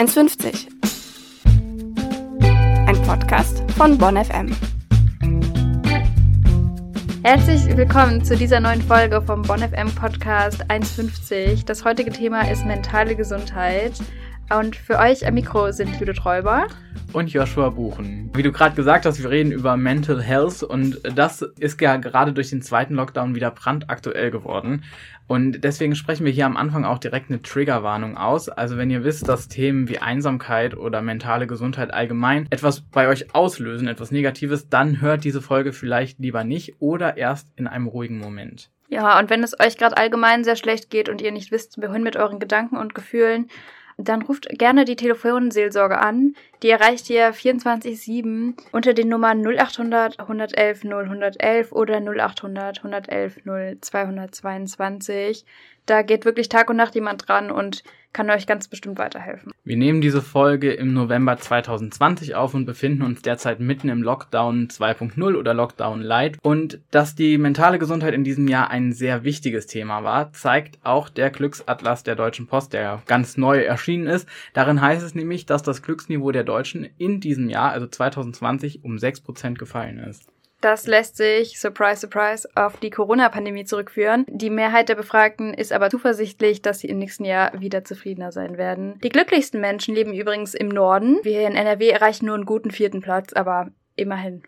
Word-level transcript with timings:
1,50. 0.00 0.66
Ein 2.86 3.02
Podcast 3.02 3.62
von 3.76 3.98
Bonn 3.98 4.16
FM. 4.16 4.56
Herzlich 7.22 7.76
willkommen 7.76 8.24
zu 8.24 8.34
dieser 8.34 8.60
neuen 8.60 8.80
Folge 8.80 9.20
vom 9.20 9.42
Bonn 9.42 9.58
FM 9.58 9.94
Podcast 9.94 10.64
1,50. 10.70 11.66
Das 11.66 11.84
heutige 11.84 12.10
Thema 12.10 12.50
ist 12.50 12.64
mentale 12.64 13.14
Gesundheit. 13.14 13.92
Und 14.48 14.74
für 14.74 14.98
euch 14.98 15.26
am 15.26 15.34
Mikro 15.34 15.70
sind 15.70 15.94
Judith 16.00 16.24
Räuber 16.24 16.66
und 17.12 17.32
Joshua 17.32 17.70
Buchen. 17.70 18.30
Wie 18.34 18.42
du 18.42 18.52
gerade 18.52 18.74
gesagt 18.74 19.06
hast, 19.06 19.22
wir 19.22 19.30
reden 19.30 19.52
über 19.52 19.76
Mental 19.76 20.22
Health 20.22 20.62
und 20.62 21.00
das 21.16 21.42
ist 21.42 21.80
ja 21.80 21.96
gerade 21.96 22.32
durch 22.32 22.50
den 22.50 22.62
zweiten 22.62 22.94
Lockdown 22.94 23.34
wieder 23.34 23.50
brandaktuell 23.50 24.30
geworden. 24.30 24.84
Und 25.26 25.62
deswegen 25.62 25.94
sprechen 25.94 26.24
wir 26.24 26.32
hier 26.32 26.46
am 26.46 26.56
Anfang 26.56 26.84
auch 26.84 26.98
direkt 26.98 27.30
eine 27.30 27.40
Triggerwarnung 27.42 28.16
aus. 28.16 28.48
Also 28.48 28.76
wenn 28.76 28.90
ihr 28.90 29.04
wisst, 29.04 29.28
dass 29.28 29.48
Themen 29.48 29.88
wie 29.88 29.98
Einsamkeit 29.98 30.76
oder 30.76 31.02
mentale 31.02 31.46
Gesundheit 31.46 31.92
allgemein 31.92 32.46
etwas 32.50 32.80
bei 32.80 33.08
euch 33.08 33.34
auslösen, 33.34 33.88
etwas 33.88 34.10
Negatives, 34.10 34.68
dann 34.68 35.00
hört 35.00 35.24
diese 35.24 35.40
Folge 35.40 35.72
vielleicht 35.72 36.18
lieber 36.18 36.44
nicht 36.44 36.80
oder 36.80 37.16
erst 37.16 37.48
in 37.56 37.66
einem 37.66 37.86
ruhigen 37.86 38.18
Moment. 38.18 38.70
Ja, 38.88 39.20
und 39.20 39.30
wenn 39.30 39.44
es 39.44 39.58
euch 39.60 39.76
gerade 39.76 39.96
allgemein 39.96 40.42
sehr 40.42 40.56
schlecht 40.56 40.90
geht 40.90 41.08
und 41.08 41.22
ihr 41.22 41.30
nicht 41.30 41.52
wisst, 41.52 41.80
wohin 41.80 42.02
mit 42.02 42.16
euren 42.16 42.40
Gedanken 42.40 42.76
und 42.76 42.92
Gefühlen, 42.92 43.46
dann 44.08 44.22
ruft 44.22 44.48
gerne 44.58 44.84
die 44.84 44.96
Telefonseelsorge 44.96 45.98
an. 45.98 46.34
Die 46.62 46.70
erreicht 46.70 47.10
ihr 47.10 47.34
24-7 47.34 48.54
unter 48.72 48.94
den 48.94 49.08
Nummern 49.08 49.46
0800 49.46 50.18
111 50.18 50.84
0111 50.84 51.72
oder 51.72 52.00
0800 52.00 52.78
111 52.78 53.40
0222. 53.44 55.44
Da 55.86 56.02
geht 56.02 56.24
wirklich 56.24 56.48
Tag 56.48 56.70
und 56.70 56.76
Nacht 56.76 56.94
jemand 56.94 57.28
dran 57.28 57.50
und 57.50 57.82
kann 58.12 58.30
euch 58.30 58.46
ganz 58.46 58.68
bestimmt 58.68 58.98
weiterhelfen. 58.98 59.52
Wir 59.64 59.76
nehmen 59.76 60.00
diese 60.00 60.22
Folge 60.22 60.72
im 60.72 60.92
November 60.92 61.36
2020 61.36 62.34
auf 62.34 62.54
und 62.54 62.66
befinden 62.66 63.02
uns 63.02 63.22
derzeit 63.22 63.60
mitten 63.60 63.88
im 63.88 64.02
Lockdown 64.02 64.68
2.0 64.68 65.36
oder 65.36 65.54
Lockdown 65.54 66.00
Light. 66.00 66.38
Und 66.42 66.80
dass 66.90 67.14
die 67.14 67.38
mentale 67.38 67.78
Gesundheit 67.78 68.14
in 68.14 68.24
diesem 68.24 68.48
Jahr 68.48 68.70
ein 68.70 68.92
sehr 68.92 69.24
wichtiges 69.24 69.66
Thema 69.66 70.02
war, 70.02 70.32
zeigt 70.32 70.78
auch 70.82 71.08
der 71.08 71.30
Glücksatlas 71.30 72.02
der 72.02 72.16
Deutschen 72.16 72.46
Post, 72.46 72.72
der 72.72 73.02
ganz 73.06 73.36
neu 73.36 73.60
erschienen 73.60 74.06
ist. 74.06 74.28
Darin 74.54 74.80
heißt 74.80 75.04
es 75.04 75.14
nämlich, 75.14 75.46
dass 75.46 75.62
das 75.62 75.82
Glücksniveau 75.82 76.32
der 76.32 76.44
Deutschen 76.44 76.88
in 76.98 77.20
diesem 77.20 77.48
Jahr, 77.48 77.70
also 77.70 77.86
2020, 77.86 78.84
um 78.84 78.96
6% 78.96 79.54
gefallen 79.54 79.98
ist. 79.98 80.26
Das 80.60 80.86
lässt 80.86 81.16
sich, 81.16 81.58
surprise, 81.58 82.00
surprise, 82.00 82.48
auf 82.54 82.76
die 82.78 82.90
Corona-Pandemie 82.90 83.64
zurückführen. 83.64 84.26
Die 84.28 84.50
Mehrheit 84.50 84.88
der 84.90 84.94
Befragten 84.94 85.54
ist 85.54 85.72
aber 85.72 85.88
zuversichtlich, 85.88 86.60
dass 86.60 86.80
sie 86.80 86.88
im 86.88 86.98
nächsten 86.98 87.24
Jahr 87.24 87.58
wieder 87.58 87.84
zufriedener 87.84 88.30
sein 88.30 88.58
werden. 88.58 88.98
Die 89.02 89.08
glücklichsten 89.08 89.60
Menschen 89.60 89.94
leben 89.94 90.12
übrigens 90.12 90.54
im 90.54 90.68
Norden. 90.68 91.18
Wir 91.22 91.38
hier 91.38 91.48
in 91.48 91.56
NRW 91.56 91.88
erreichen 91.88 92.26
nur 92.26 92.34
einen 92.34 92.44
guten 92.44 92.70
vierten 92.70 93.00
Platz, 93.00 93.32
aber 93.32 93.68
immerhin. 93.96 94.42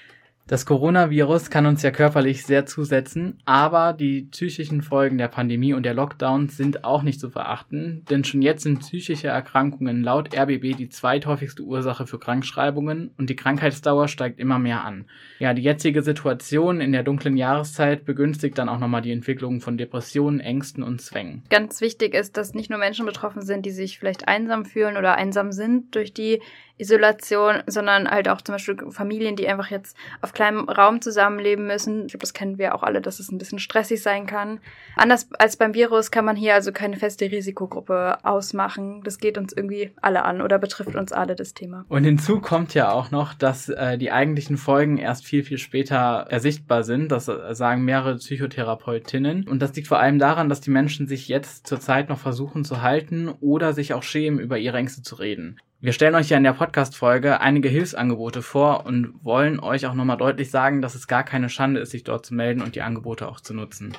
Das 0.48 0.66
Coronavirus 0.66 1.50
kann 1.50 1.66
uns 1.66 1.82
ja 1.82 1.92
körperlich 1.92 2.44
sehr 2.44 2.66
zusetzen, 2.66 3.38
aber 3.44 3.92
die 3.92 4.22
psychischen 4.22 4.82
Folgen 4.82 5.16
der 5.16 5.28
Pandemie 5.28 5.72
und 5.72 5.84
der 5.84 5.94
Lockdowns 5.94 6.56
sind 6.56 6.82
auch 6.82 7.04
nicht 7.04 7.20
zu 7.20 7.30
verachten, 7.30 8.04
denn 8.10 8.24
schon 8.24 8.42
jetzt 8.42 8.64
sind 8.64 8.80
psychische 8.80 9.28
Erkrankungen 9.28 10.02
laut 10.02 10.36
RBB 10.36 10.76
die 10.76 10.88
zweithäufigste 10.88 11.62
Ursache 11.62 12.08
für 12.08 12.18
Krankschreibungen 12.18 13.12
und 13.18 13.30
die 13.30 13.36
Krankheitsdauer 13.36 14.08
steigt 14.08 14.40
immer 14.40 14.58
mehr 14.58 14.84
an. 14.84 15.06
Ja, 15.38 15.54
die 15.54 15.62
jetzige 15.62 16.02
Situation 16.02 16.80
in 16.80 16.90
der 16.90 17.04
dunklen 17.04 17.36
Jahreszeit 17.36 18.04
begünstigt 18.04 18.58
dann 18.58 18.68
auch 18.68 18.80
nochmal 18.80 19.02
die 19.02 19.12
Entwicklung 19.12 19.60
von 19.60 19.78
Depressionen, 19.78 20.40
Ängsten 20.40 20.82
und 20.82 21.00
Zwängen. 21.00 21.44
Ganz 21.50 21.80
wichtig 21.80 22.14
ist, 22.14 22.36
dass 22.36 22.52
nicht 22.52 22.68
nur 22.68 22.80
Menschen 22.80 23.06
betroffen 23.06 23.42
sind, 23.42 23.64
die 23.64 23.70
sich 23.70 24.00
vielleicht 24.00 24.26
einsam 24.26 24.64
fühlen 24.64 24.96
oder 24.96 25.14
einsam 25.14 25.52
sind 25.52 25.94
durch 25.94 26.12
die 26.12 26.40
Isolation, 26.82 27.62
sondern 27.66 28.10
halt 28.10 28.28
auch 28.28 28.42
zum 28.42 28.54
Beispiel 28.54 28.76
Familien, 28.90 29.36
die 29.36 29.48
einfach 29.48 29.70
jetzt 29.70 29.96
auf 30.20 30.32
kleinem 30.32 30.68
Raum 30.68 31.00
zusammenleben 31.00 31.66
müssen. 31.66 32.06
Ich 32.06 32.12
glaube, 32.12 32.22
das 32.22 32.34
kennen 32.34 32.58
wir 32.58 32.74
auch 32.74 32.82
alle, 32.82 33.00
dass 33.00 33.20
es 33.20 33.30
ein 33.30 33.38
bisschen 33.38 33.60
stressig 33.60 34.02
sein 34.02 34.26
kann. 34.26 34.58
Anders 34.96 35.28
als 35.38 35.56
beim 35.56 35.74
Virus 35.74 36.10
kann 36.10 36.24
man 36.24 36.36
hier 36.36 36.54
also 36.54 36.72
keine 36.72 36.96
feste 36.96 37.30
Risikogruppe 37.30 38.18
ausmachen. 38.24 39.02
Das 39.04 39.18
geht 39.18 39.38
uns 39.38 39.52
irgendwie 39.52 39.92
alle 40.00 40.24
an 40.24 40.42
oder 40.42 40.58
betrifft 40.58 40.96
uns 40.96 41.12
alle 41.12 41.36
das 41.36 41.54
Thema. 41.54 41.84
Und 41.88 42.04
hinzu 42.04 42.40
kommt 42.40 42.74
ja 42.74 42.90
auch 42.90 43.10
noch, 43.10 43.34
dass 43.34 43.68
äh, 43.68 43.96
die 43.96 44.10
eigentlichen 44.10 44.56
Folgen 44.56 44.98
erst 44.98 45.24
viel, 45.24 45.44
viel 45.44 45.58
später 45.58 46.26
ersichtbar 46.28 46.82
sind. 46.82 47.12
Das 47.12 47.28
äh, 47.28 47.54
sagen 47.54 47.84
mehrere 47.84 48.16
Psychotherapeutinnen. 48.16 49.48
Und 49.48 49.60
das 49.60 49.74
liegt 49.74 49.88
vor 49.88 50.00
allem 50.00 50.18
daran, 50.18 50.48
dass 50.48 50.60
die 50.60 50.70
Menschen 50.70 51.06
sich 51.06 51.28
jetzt 51.28 51.66
zurzeit 51.66 52.08
noch 52.08 52.18
versuchen 52.18 52.64
zu 52.64 52.82
halten 52.82 53.28
oder 53.40 53.72
sich 53.72 53.94
auch 53.94 54.02
schämen, 54.02 54.40
über 54.40 54.58
ihre 54.58 54.78
Ängste 54.78 55.02
zu 55.02 55.14
reden. 55.14 55.58
Wir 55.82 55.92
stellen 55.92 56.14
euch 56.14 56.28
ja 56.28 56.36
in 56.36 56.44
der 56.44 56.52
Podcast-Folge 56.52 57.40
einige 57.40 57.68
Hilfsangebote 57.68 58.40
vor 58.40 58.86
und 58.86 59.14
wollen 59.24 59.58
euch 59.58 59.84
auch 59.86 59.94
nochmal 59.94 60.16
deutlich 60.16 60.48
sagen, 60.48 60.80
dass 60.80 60.94
es 60.94 61.08
gar 61.08 61.24
keine 61.24 61.48
Schande 61.48 61.80
ist, 61.80 61.90
sich 61.90 62.04
dort 62.04 62.24
zu 62.24 62.34
melden 62.34 62.62
und 62.62 62.76
die 62.76 62.82
Angebote 62.82 63.26
auch 63.26 63.40
zu 63.40 63.52
nutzen. 63.52 63.92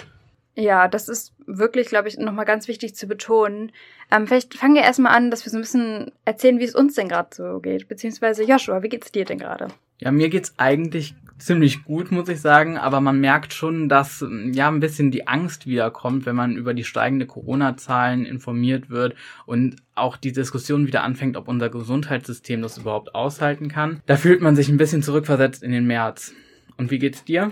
Ja, 0.55 0.87
das 0.87 1.09
ist 1.09 1.33
wirklich, 1.45 1.87
glaube 1.87 2.07
ich, 2.07 2.17
nochmal 2.17 2.45
ganz 2.45 2.69
wichtig 2.69 2.95
zu 2.95 3.05
betonen. 3.05 3.73
Ähm, 4.09 4.27
vielleicht 4.27 4.53
fangen 4.53 4.75
wir 4.75 4.83
erstmal 4.83 5.13
an, 5.13 5.29
dass 5.29 5.43
wir 5.45 5.51
so 5.51 5.57
ein 5.57 5.61
bisschen 5.61 6.13
erzählen, 6.23 6.57
wie 6.57 6.63
es 6.63 6.73
uns 6.73 6.95
denn 6.95 7.09
gerade 7.09 7.35
so 7.35 7.59
geht. 7.59 7.89
Beziehungsweise 7.89 8.45
Joshua, 8.45 8.81
wie 8.81 8.87
geht's 8.87 9.11
dir 9.11 9.25
denn 9.25 9.39
gerade? 9.39 9.67
Ja, 9.99 10.11
mir 10.11 10.29
geht's 10.29 10.53
eigentlich 10.55 11.15
ziemlich 11.45 11.83
gut, 11.83 12.11
muss 12.11 12.29
ich 12.29 12.41
sagen, 12.41 12.77
aber 12.77 13.01
man 13.01 13.19
merkt 13.19 13.53
schon, 13.53 13.89
dass 13.89 14.25
ja 14.51 14.67
ein 14.67 14.79
bisschen 14.79 15.11
die 15.11 15.27
Angst 15.27 15.67
wiederkommt, 15.67 16.25
wenn 16.25 16.35
man 16.35 16.55
über 16.55 16.73
die 16.73 16.83
steigende 16.83 17.25
Corona-Zahlen 17.25 18.25
informiert 18.25 18.89
wird 18.89 19.15
und 19.45 19.77
auch 19.95 20.17
die 20.17 20.31
Diskussion 20.31 20.87
wieder 20.87 21.03
anfängt, 21.03 21.37
ob 21.37 21.47
unser 21.47 21.69
Gesundheitssystem 21.69 22.61
das 22.61 22.77
überhaupt 22.77 23.15
aushalten 23.15 23.69
kann. 23.69 24.01
Da 24.05 24.15
fühlt 24.15 24.41
man 24.41 24.55
sich 24.55 24.69
ein 24.69 24.77
bisschen 24.77 25.03
zurückversetzt 25.03 25.63
in 25.63 25.71
den 25.71 25.85
März. 25.85 26.33
Und 26.77 26.91
wie 26.91 26.99
geht's 26.99 27.23
dir? 27.23 27.51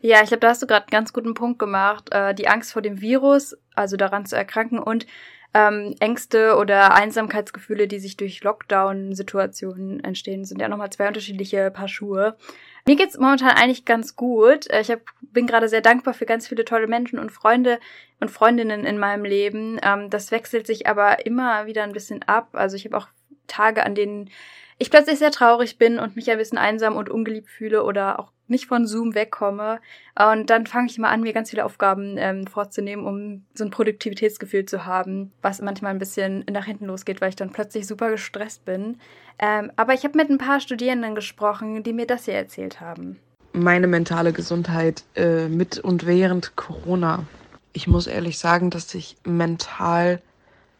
Ja, 0.00 0.20
ich 0.22 0.28
glaube, 0.28 0.40
da 0.40 0.50
hast 0.50 0.62
du 0.62 0.66
gerade 0.66 0.82
einen 0.82 0.90
ganz 0.90 1.12
guten 1.12 1.34
Punkt 1.34 1.58
gemacht. 1.58 2.10
Äh, 2.12 2.34
die 2.34 2.46
Angst 2.46 2.72
vor 2.72 2.82
dem 2.82 3.00
Virus, 3.00 3.56
also 3.74 3.96
daran 3.96 4.26
zu 4.26 4.36
erkranken 4.36 4.78
und 4.78 5.06
ähm, 5.54 5.94
Ängste 6.00 6.56
oder 6.56 6.94
Einsamkeitsgefühle, 6.94 7.86
die 7.86 8.00
sich 8.00 8.16
durch 8.16 8.42
Lockdown-Situationen 8.42 10.02
entstehen, 10.02 10.44
sind 10.44 10.60
ja 10.60 10.68
nochmal 10.68 10.90
zwei 10.90 11.06
unterschiedliche 11.08 11.70
Paar 11.70 11.88
Schuhe. 11.88 12.36
Mir 12.86 12.96
geht's 12.96 13.18
momentan 13.18 13.50
eigentlich 13.50 13.86
ganz 13.86 14.14
gut. 14.14 14.70
Äh, 14.70 14.82
ich 14.82 14.90
hab, 14.90 15.00
bin 15.20 15.46
gerade 15.46 15.68
sehr 15.68 15.80
dankbar 15.80 16.12
für 16.14 16.26
ganz 16.26 16.48
viele 16.48 16.64
tolle 16.64 16.86
Menschen 16.86 17.18
und 17.18 17.32
Freunde 17.32 17.80
und 18.20 18.30
Freundinnen 18.30 18.84
in 18.84 18.98
meinem 18.98 19.24
Leben. 19.24 19.78
Ähm, 19.82 20.10
das 20.10 20.30
wechselt 20.30 20.66
sich 20.66 20.86
aber 20.86 21.24
immer 21.24 21.66
wieder 21.66 21.82
ein 21.82 21.92
bisschen 21.92 22.22
ab. 22.24 22.48
Also 22.52 22.76
ich 22.76 22.84
habe 22.84 22.96
auch 22.98 23.08
Tage, 23.46 23.84
an 23.84 23.94
denen 23.94 24.30
ich 24.78 24.90
plötzlich 24.90 25.18
sehr 25.18 25.30
traurig 25.30 25.78
bin 25.78 25.98
und 25.98 26.16
mich 26.16 26.30
ein 26.30 26.38
bisschen 26.38 26.58
einsam 26.58 26.96
und 26.96 27.08
ungeliebt 27.08 27.48
fühle 27.48 27.84
oder 27.84 28.18
auch 28.18 28.32
nicht 28.46 28.66
von 28.66 28.86
Zoom 28.86 29.14
wegkomme. 29.14 29.80
Und 30.18 30.50
dann 30.50 30.66
fange 30.66 30.88
ich 30.88 30.98
mal 30.98 31.10
an, 31.10 31.22
mir 31.22 31.32
ganz 31.32 31.50
viele 31.50 31.64
Aufgaben 31.64 32.16
ähm, 32.18 32.46
vorzunehmen, 32.46 33.06
um 33.06 33.44
so 33.54 33.64
ein 33.64 33.70
Produktivitätsgefühl 33.70 34.66
zu 34.66 34.84
haben, 34.84 35.32
was 35.42 35.60
manchmal 35.60 35.92
ein 35.92 35.98
bisschen 35.98 36.44
nach 36.50 36.66
hinten 36.66 36.86
losgeht, 36.86 37.20
weil 37.20 37.30
ich 37.30 37.36
dann 37.36 37.50
plötzlich 37.50 37.86
super 37.86 38.10
gestresst 38.10 38.64
bin. 38.64 38.98
Ähm, 39.38 39.72
aber 39.76 39.94
ich 39.94 40.04
habe 40.04 40.16
mit 40.16 40.30
ein 40.30 40.38
paar 40.38 40.60
Studierenden 40.60 41.14
gesprochen, 41.14 41.82
die 41.82 41.92
mir 41.92 42.06
das 42.06 42.26
hier 42.26 42.34
erzählt 42.34 42.80
haben. 42.80 43.18
Meine 43.52 43.86
mentale 43.86 44.32
Gesundheit 44.32 45.04
äh, 45.14 45.48
mit 45.48 45.78
und 45.78 46.06
während 46.06 46.56
Corona. 46.56 47.24
Ich 47.72 47.86
muss 47.86 48.06
ehrlich 48.06 48.38
sagen, 48.38 48.70
dass 48.70 48.90
sich 48.90 49.16
mental 49.24 50.20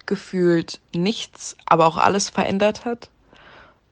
gefühlt 0.07 0.81
nichts, 0.95 1.57
aber 1.67 1.87
auch 1.87 1.97
alles 1.97 2.31
verändert 2.31 2.85
hat. 2.85 3.11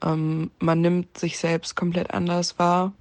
Ähm, 0.04 0.50
man 0.58 0.80
nimmt 0.80 1.16
sich 1.16 1.38
selbst 1.38 1.76
komplett 1.76 2.12
anders 2.12 2.58
wahr. 2.58 2.92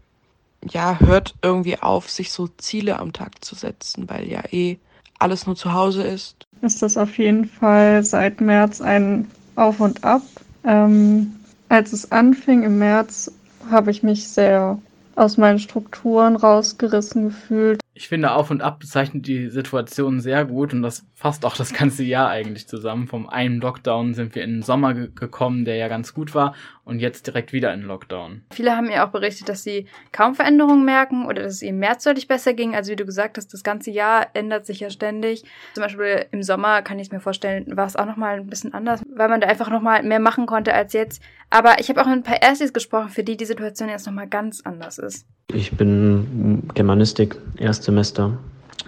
Ja, 0.70 1.00
hört 1.00 1.36
irgendwie 1.42 1.80
auf, 1.80 2.10
sich 2.10 2.32
so 2.32 2.48
Ziele 2.58 3.00
am 3.00 3.14
Tag 3.14 3.44
zu 3.44 3.56
setzen, 3.56 4.10
weil 4.10 4.28
ja 4.28 4.44
eh 4.52 4.78
alles 5.18 5.46
nur 5.48 5.56
zu 5.56 5.74
Hause 5.74 6.04
ist. 6.04 6.48
Ist 6.62 6.82
das 6.82 6.98
auf 6.98 7.18
jeden 7.18 7.46
Fall 7.46 8.04
seit 8.04 8.42
März 8.42 8.82
ein 8.82 9.30
Auf 9.56 9.80
und 9.80 10.04
Ab. 10.04 10.22
Ähm, 10.64 11.36
als 11.70 11.94
es 11.94 12.12
anfing 12.12 12.64
im 12.64 12.78
März, 12.78 13.32
habe 13.70 13.92
ich 13.92 14.04
mich 14.04 14.28
sehr 14.28 14.78
aus 15.16 15.38
meinen 15.38 15.60
Strukturen 15.60 16.36
rausgerissen 16.36 17.26
gefühlt. 17.26 17.81
Ich 17.94 18.08
finde, 18.08 18.32
auf 18.32 18.50
und 18.52 18.62
ab 18.62 18.80
bezeichnet 18.80 19.28
die 19.28 19.50
Situation 19.50 20.22
sehr 20.22 20.46
gut 20.46 20.74
und 20.74 20.82
das 20.82 21.06
fasst 21.14 21.46
auch 21.46 21.58
das 21.58 21.74
ganze 21.74 22.04
Jahr 22.04 22.30
eigentlich 22.30 22.68
zusammen. 22.68 23.08
Vom 23.08 23.28
einen 23.28 23.60
Lockdown 23.60 24.14
sind 24.14 24.34
wir 24.34 24.44
in 24.44 24.56
den 24.56 24.62
Sommer 24.62 24.94
ge 24.94 25.10
gekommen, 25.14 25.66
der 25.66 25.76
ja 25.76 25.90
ganz 25.90 26.14
gut 26.14 26.34
war, 26.34 26.56
und 26.86 27.00
jetzt 27.00 27.28
direkt 27.28 27.52
wieder 27.52 27.74
in 27.74 27.82
Lockdown. 27.82 28.44
Viele 28.52 28.76
haben 28.76 28.90
ja 28.90 29.06
auch 29.06 29.12
berichtet, 29.12 29.50
dass 29.50 29.64
sie 29.64 29.88
kaum 30.12 30.36
Veränderungen 30.36 30.86
merken 30.86 31.26
oder 31.26 31.44
dass 31.44 31.54
es 31.56 31.62
ihnen 31.62 31.80
März 31.80 32.04
deutlich 32.06 32.28
besser 32.28 32.54
ging. 32.54 32.76
Also 32.76 32.92
wie 32.92 32.96
du 32.96 33.06
gesagt 33.06 33.38
hast, 33.38 33.54
das 33.54 33.64
ganze 33.64 33.92
Jahr 33.92 34.28
ändert 34.34 34.66
sich 34.66 34.80
ja 34.80 34.90
ständig. 34.90 35.44
Zum 35.74 35.84
Beispiel 35.84 36.26
im 36.32 36.44
Sommer 36.44 36.82
kann 36.82 36.98
ich 36.98 37.12
mir 37.12 37.20
vorstellen, 37.20 37.76
war 37.76 37.86
es 37.86 37.98
auch 37.98 38.06
nochmal 38.06 38.40
ein 38.40 38.48
bisschen 38.48 38.74
anders, 38.74 39.02
weil 39.14 39.30
man 39.30 39.42
da 39.42 39.48
einfach 39.48 39.70
nochmal 39.70 40.02
mehr 40.04 40.20
machen 40.20 40.46
konnte 40.46 40.74
als 40.74 40.94
jetzt. 40.94 41.22
Aber 41.50 41.80
ich 41.80 41.90
habe 41.90 42.02
auch 42.02 42.08
mit 42.08 42.16
ein 42.16 42.24
paar 42.24 42.42
Erstis 42.42 42.72
gesprochen, 42.72 43.10
für 43.10 43.24
die 43.24 43.36
die 43.36 43.46
Situation 43.46 43.90
jetzt 43.90 44.08
nochmal 44.08 44.28
ganz 44.28 44.62
anders 44.62 44.98
ist. 44.98 45.28
Ich 45.54 45.72
bin 45.72 46.64
Germanistik, 46.74 47.38
Erstsemester, 47.58 48.38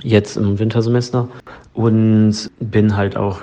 jetzt 0.02 0.38
im 0.38 0.60
Wintersemester 0.60 1.28
und 1.74 2.50
bin 2.60 2.96
halt 2.96 3.18
auch 3.18 3.42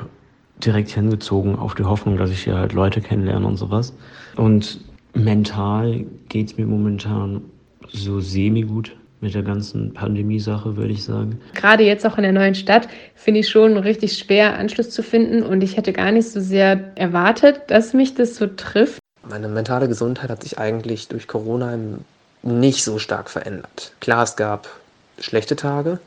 direkt 0.64 0.90
hingezogen 0.90 1.56
auf 1.56 1.74
die 1.74 1.84
Hoffnung, 1.84 2.16
dass 2.16 2.30
ich 2.30 2.44
hier 2.44 2.56
halt 2.56 2.72
Leute 2.72 3.00
kennenlerne 3.00 3.46
und 3.46 3.56
sowas. 3.56 3.92
Und 4.36 4.80
mental 5.14 6.04
geht's 6.28 6.56
mir 6.56 6.66
momentan 6.66 7.42
so 7.88 8.20
semi-gut 8.20 8.96
mit 9.20 9.34
der 9.34 9.42
ganzen 9.42 9.92
Pandemie-Sache, 9.92 10.76
würde 10.76 10.92
ich 10.92 11.04
sagen. 11.04 11.40
Gerade 11.54 11.84
jetzt 11.84 12.06
auch 12.06 12.16
in 12.16 12.22
der 12.22 12.32
neuen 12.32 12.54
Stadt 12.54 12.88
finde 13.14 13.40
ich 13.40 13.48
schon 13.48 13.76
richtig 13.76 14.16
schwer, 14.16 14.58
Anschluss 14.58 14.90
zu 14.90 15.02
finden. 15.02 15.42
Und 15.42 15.62
ich 15.62 15.76
hätte 15.76 15.92
gar 15.92 16.10
nicht 16.10 16.28
so 16.28 16.40
sehr 16.40 16.96
erwartet, 16.96 17.62
dass 17.66 17.92
mich 17.92 18.14
das 18.14 18.36
so 18.36 18.46
trifft. 18.46 18.98
Meine 19.28 19.48
mentale 19.48 19.88
Gesundheit 19.88 20.30
hat 20.30 20.42
sich 20.42 20.58
eigentlich 20.58 21.08
durch 21.08 21.28
Corona 21.28 21.74
nicht 22.42 22.84
so 22.84 22.98
stark 22.98 23.30
verändert. 23.30 23.92
Klar, 24.00 24.22
es 24.22 24.36
gab 24.36 24.68
schlechte 25.18 25.56
Tage, 25.56 25.98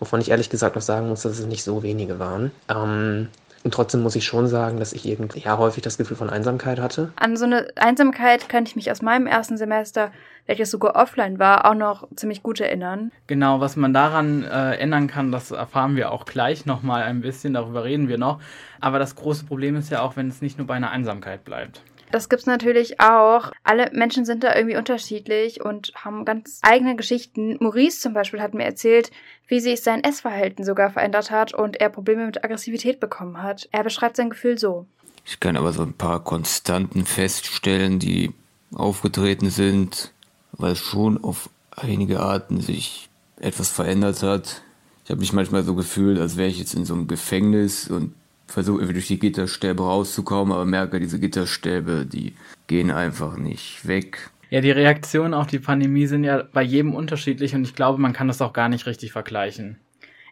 wovon 0.00 0.20
ich 0.20 0.30
ehrlich 0.30 0.50
gesagt 0.50 0.74
noch 0.74 0.82
sagen 0.82 1.08
muss, 1.08 1.22
dass 1.22 1.38
es 1.38 1.46
nicht 1.46 1.62
so 1.62 1.82
wenige 1.82 2.18
waren. 2.18 2.50
Ähm, 2.68 3.28
und 3.64 3.72
trotzdem 3.72 4.02
muss 4.02 4.16
ich 4.16 4.24
schon 4.24 4.48
sagen, 4.48 4.78
dass 4.78 4.92
ich 4.92 5.06
irgendwie 5.06 5.40
ja 5.40 5.56
häufig 5.56 5.84
das 5.84 5.96
Gefühl 5.96 6.16
von 6.16 6.30
Einsamkeit 6.30 6.80
hatte. 6.80 7.12
An 7.16 7.36
so 7.36 7.44
eine 7.44 7.68
Einsamkeit 7.76 8.48
kann 8.48 8.64
ich 8.64 8.74
mich 8.74 8.90
aus 8.90 9.02
meinem 9.02 9.28
ersten 9.28 9.56
Semester, 9.56 10.10
welches 10.46 10.72
sogar 10.72 10.96
offline 10.96 11.38
war, 11.38 11.64
auch 11.66 11.74
noch 11.74 12.08
ziemlich 12.16 12.42
gut 12.42 12.60
erinnern. 12.60 13.12
Genau, 13.28 13.60
was 13.60 13.76
man 13.76 13.94
daran 13.94 14.42
äh, 14.42 14.74
ändern 14.74 15.06
kann, 15.06 15.30
das 15.30 15.52
erfahren 15.52 15.94
wir 15.94 16.10
auch 16.10 16.24
gleich 16.24 16.66
nochmal 16.66 17.04
ein 17.04 17.20
bisschen, 17.20 17.54
darüber 17.54 17.84
reden 17.84 18.08
wir 18.08 18.18
noch. 18.18 18.40
Aber 18.80 18.98
das 18.98 19.14
große 19.14 19.44
Problem 19.44 19.76
ist 19.76 19.90
ja 19.90 20.02
auch, 20.02 20.16
wenn 20.16 20.28
es 20.28 20.42
nicht 20.42 20.58
nur 20.58 20.66
bei 20.66 20.74
einer 20.74 20.90
Einsamkeit 20.90 21.44
bleibt. 21.44 21.82
Das 22.12 22.28
gibt's 22.28 22.44
natürlich 22.44 23.00
auch. 23.00 23.50
Alle 23.64 23.90
Menschen 23.92 24.26
sind 24.26 24.44
da 24.44 24.54
irgendwie 24.54 24.76
unterschiedlich 24.76 25.64
und 25.64 25.92
haben 25.94 26.26
ganz 26.26 26.60
eigene 26.60 26.94
Geschichten. 26.94 27.56
Maurice 27.58 28.00
zum 28.00 28.12
Beispiel 28.12 28.42
hat 28.42 28.52
mir 28.52 28.64
erzählt, 28.64 29.10
wie 29.48 29.60
sich 29.60 29.82
sein 29.82 30.04
Essverhalten 30.04 30.62
sogar 30.62 30.90
verändert 30.90 31.30
hat 31.30 31.54
und 31.54 31.80
er 31.80 31.88
Probleme 31.88 32.26
mit 32.26 32.44
Aggressivität 32.44 33.00
bekommen 33.00 33.42
hat. 33.42 33.66
Er 33.72 33.82
beschreibt 33.82 34.16
sein 34.16 34.28
Gefühl 34.28 34.58
so. 34.58 34.86
Ich 35.24 35.40
kann 35.40 35.56
aber 35.56 35.72
so 35.72 35.82
ein 35.82 35.94
paar 35.94 36.22
Konstanten 36.22 37.06
feststellen, 37.06 37.98
die 37.98 38.34
aufgetreten 38.74 39.48
sind, 39.48 40.12
weil 40.52 40.76
schon 40.76 41.22
auf 41.24 41.48
einige 41.70 42.20
Arten 42.20 42.60
sich 42.60 43.08
etwas 43.40 43.70
verändert 43.70 44.22
hat. 44.22 44.60
Ich 45.04 45.10
habe 45.10 45.20
mich 45.20 45.32
manchmal 45.32 45.62
so 45.62 45.74
gefühlt, 45.74 46.20
als 46.20 46.36
wäre 46.36 46.50
ich 46.50 46.58
jetzt 46.58 46.74
in 46.74 46.84
so 46.84 46.92
einem 46.92 47.08
Gefängnis 47.08 47.88
und 47.88 48.14
versuche 48.46 48.92
durch 48.92 49.08
die 49.08 49.18
Gitterstäbe 49.18 49.82
rauszukommen, 49.82 50.52
aber 50.52 50.64
merke, 50.64 51.00
diese 51.00 51.18
Gitterstäbe, 51.18 52.06
die 52.06 52.34
gehen 52.66 52.90
einfach 52.90 53.36
nicht 53.36 53.86
weg. 53.86 54.30
Ja, 54.50 54.60
die 54.60 54.70
Reaktionen 54.70 55.32
auf 55.32 55.46
die 55.46 55.58
Pandemie 55.58 56.06
sind 56.06 56.24
ja 56.24 56.42
bei 56.52 56.62
jedem 56.62 56.94
unterschiedlich 56.94 57.54
und 57.54 57.64
ich 57.64 57.74
glaube, 57.74 58.00
man 58.00 58.12
kann 58.12 58.28
das 58.28 58.42
auch 58.42 58.52
gar 58.52 58.68
nicht 58.68 58.86
richtig 58.86 59.12
vergleichen. 59.12 59.78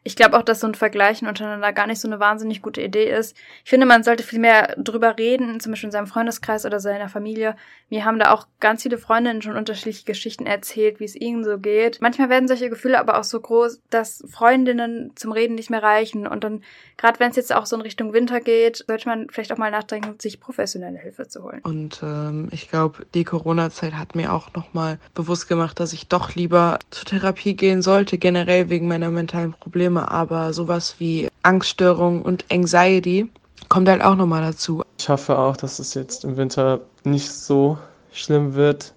Ich 0.02 0.17
glaube 0.17 0.38
auch, 0.38 0.43
dass 0.43 0.61
so 0.61 0.67
ein 0.67 0.75
Vergleichen 0.75 1.29
untereinander 1.29 1.75
gar 1.75 1.87
nicht 1.87 2.00
so 2.00 2.08
eine 2.08 2.19
wahnsinnig 2.20 2.62
gute 2.62 2.81
Idee 2.81 3.11
ist. 3.11 3.37
Ich 3.64 3.70
finde, 3.70 3.85
man 3.85 4.02
sollte 4.02 4.23
viel 4.23 4.38
mehr 4.38 4.75
drüber 4.79 5.19
reden, 5.19 5.61
zum 5.61 5.73
Beispiel 5.73 5.88
in 5.88 5.93
seinem 5.93 6.06
Freundeskreis 6.06 6.64
oder 6.64 6.81
seiner 6.81 7.11
Familie. 7.11 7.55
Mir 7.91 8.06
haben 8.06 8.19
da 8.19 8.32
auch 8.32 8.47
ganz 8.61 8.82
viele 8.82 8.97
Freundinnen 8.97 9.43
schon 9.43 9.56
unterschiedliche 9.56 10.06
Geschichten 10.06 10.47
erzählt, 10.47 11.00
wie 11.00 11.05
es 11.05 11.14
ihnen 11.14 11.44
so 11.44 11.58
geht. 11.58 12.00
Manchmal 12.00 12.31
werden 12.31 12.49
solche 12.49 12.70
Gefühle 12.70 12.99
aber 12.99 13.19
auch 13.19 13.25
so 13.25 13.38
groß, 13.41 13.82
dass 13.91 14.25
Freundinnen 14.31 15.12
zum 15.17 15.32
Reden 15.32 15.55
nicht 15.55 15.69
mehr 15.69 15.82
reichen. 15.82 16.26
Und 16.26 16.44
dann, 16.44 16.62
gerade 16.97 17.20
wenn 17.20 17.31
es 17.31 17.37
jetzt 17.37 17.55
auch 17.55 17.67
so 17.67 17.76
in 17.76 17.82
Richtung 17.82 18.14
Winter 18.14 18.41
geht, 18.41 18.85
sollte 18.87 19.06
man 19.06 19.29
vielleicht 19.29 19.52
auch 19.52 19.58
mal 19.58 19.70
nachdenken, 19.70 20.19
sich 20.19 20.41
professionelle 20.41 20.99
Hilfe 20.99 21.29
zu 21.29 21.43
holen. 21.43 21.61
Und 21.62 22.00
ähm, 22.02 22.49
ich 22.52 22.70
glaube, 22.70 23.05
die 23.12 23.25
Corona-Zeit 23.25 23.93
hat 23.93 24.14
mir 24.14 24.32
auch 24.32 24.55
nochmal 24.55 24.99
bewusst 25.14 25.47
gemacht, 25.47 25.79
dass 25.79 25.93
ich 25.93 26.08
doch 26.08 26.35
lieber 26.35 26.79
zur 26.88 27.05
Therapie 27.05 27.55
gehen 27.55 27.82
sollte, 27.82 28.17
generell 28.17 28.70
wegen 28.70 28.88
meiner 28.88 29.11
mentalen 29.11 29.52
Probleme 29.52 29.90
Probleme, 29.91 30.11
aber 30.11 30.53
sowas 30.53 30.95
wie 30.99 31.29
Angststörung 31.43 32.23
und 32.23 32.45
Anxiety 32.51 33.29
kommt 33.69 33.89
halt 33.89 34.03
auch 34.03 34.15
nochmal 34.15 34.43
dazu. 34.43 34.83
Ich 34.99 35.09
hoffe 35.09 35.37
auch, 35.37 35.57
dass 35.57 35.79
es 35.79 35.95
jetzt 35.95 36.25
im 36.25 36.37
Winter 36.37 36.81
nicht 37.05 37.31
so 37.31 37.77
schlimm 38.13 38.55
wird. 38.55 38.95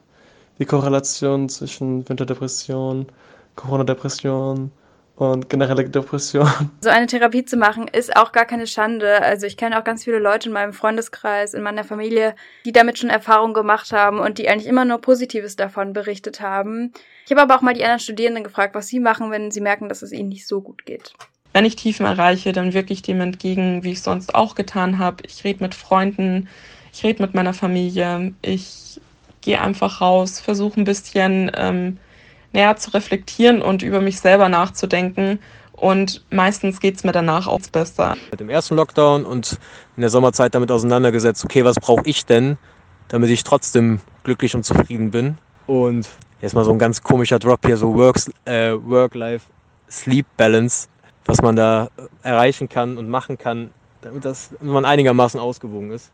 Die 0.60 0.66
Korrelation 0.66 1.50
zwischen 1.50 2.08
Winterdepression, 2.08 3.08
Corona-Depression 3.56 4.72
und 5.16 5.50
generelle 5.50 5.88
Depression. 5.88 6.50
So 6.82 6.90
eine 6.90 7.08
Therapie 7.08 7.46
zu 7.46 7.56
machen, 7.56 7.88
ist 7.88 8.16
auch 8.16 8.32
gar 8.32 8.46
keine 8.46 8.68
Schande. 8.68 9.22
Also 9.22 9.46
ich 9.46 9.58
kenne 9.58 9.80
auch 9.80 9.84
ganz 9.84 10.04
viele 10.04 10.20
Leute 10.20 10.50
in 10.50 10.54
meinem 10.54 10.74
Freundeskreis, 10.74 11.54
in 11.54 11.62
meiner 11.62 11.84
Familie, 11.84 12.36
die 12.66 12.72
damit 12.72 12.98
schon 12.98 13.10
Erfahrungen 13.10 13.54
gemacht 13.54 13.92
haben 13.92 14.20
und 14.20 14.38
die 14.38 14.50
eigentlich 14.50 14.68
immer 14.68 14.86
nur 14.86 15.00
Positives 15.00 15.56
davon 15.56 15.94
berichtet 15.94 16.42
haben. 16.42 16.94
Ich 17.26 17.32
habe 17.32 17.42
aber 17.42 17.56
auch 17.56 17.62
mal 17.62 17.74
die 17.74 17.84
anderen 17.84 18.00
Studierenden 18.00 18.44
gefragt, 18.44 18.76
was 18.76 18.88
sie 18.88 19.00
machen, 19.00 19.32
wenn 19.32 19.52
sie 19.52 19.62
merken, 19.62 19.88
dass 19.88 20.02
es 20.02 20.12
ihnen 20.12 20.30
nicht 20.30 20.48
so 20.48 20.62
gut 20.62 20.86
geht. 20.86 21.14
Wenn 21.54 21.66
ich 21.66 21.76
Tiefen 21.76 22.08
erreiche, 22.08 22.52
dann 22.52 22.74
wirke 22.74 22.94
ich 22.94 23.04
dem 23.04 23.22
entgegen, 23.22 23.84
wie 23.84 23.92
ich 23.92 24.02
sonst 24.02 24.34
auch 24.34 24.56
getan 24.56 24.98
habe. 24.98 25.24
Ich 25.28 25.44
rede 25.44 25.64
mit 25.64 25.76
Freunden, 25.76 26.50
ich 26.92 27.04
rede 27.04 27.22
mit 27.22 27.36
meiner 27.36 27.54
Familie, 27.54 28.34
ich 28.42 29.00
gehe 29.42 29.62
einfach 29.62 30.02
raus, 30.02 30.40
versuche 30.40 30.82
ein 30.82 30.86
bisschen 30.86 31.52
ähm, 31.56 32.00
näher 32.54 32.78
zu 32.78 32.92
reflektieren 32.92 33.62
und 33.62 33.84
über 33.84 34.02
mich 34.02 34.20
selber 34.20 34.50
nachzudenken. 34.50 35.40
Und 35.74 36.24
meistens 36.30 36.80
geht 36.80 36.96
es 36.96 37.04
mir 37.04 37.12
danach 37.12 37.48
auch 37.48 37.60
besser. 37.72 38.16
Mit 38.32 38.40
dem 38.40 38.50
ersten 38.50 38.76
Lockdown 38.76 39.26
und 39.26 39.60
in 39.98 40.02
der 40.02 40.10
Sommerzeit 40.10 40.56
damit 40.56 40.72
auseinandergesetzt, 40.72 41.44
okay, 41.44 41.66
was 41.66 41.76
brauche 41.76 42.04
ich 42.06 42.26
denn, 42.26 42.58
damit 43.10 43.30
ich 43.30 43.44
trotzdem 43.44 44.00
glücklich 44.24 44.56
und 44.56 44.64
zufrieden 44.64 45.12
bin. 45.12 45.38
Und 45.68 46.08
jetzt 46.42 46.54
mal 46.54 46.64
so 46.64 46.72
ein 46.72 46.80
ganz 46.80 47.04
komischer 47.04 47.40
Drop 47.40 47.66
hier, 47.66 47.78
so 47.78 47.94
äh, 48.46 48.74
Work-Life-Sleep-Balance, 48.74 50.88
was 51.26 51.42
man 51.42 51.56
da 51.56 51.90
erreichen 52.22 52.70
kann 52.70 52.98
und 52.98 53.10
machen 53.10 53.38
kann, 53.38 53.72
damit 54.02 54.26
das 54.26 54.50
damit 54.60 54.74
man 54.74 54.86
einigermaßen 54.86 55.40
ausgewogen 55.40 55.92
ist. 55.92 56.12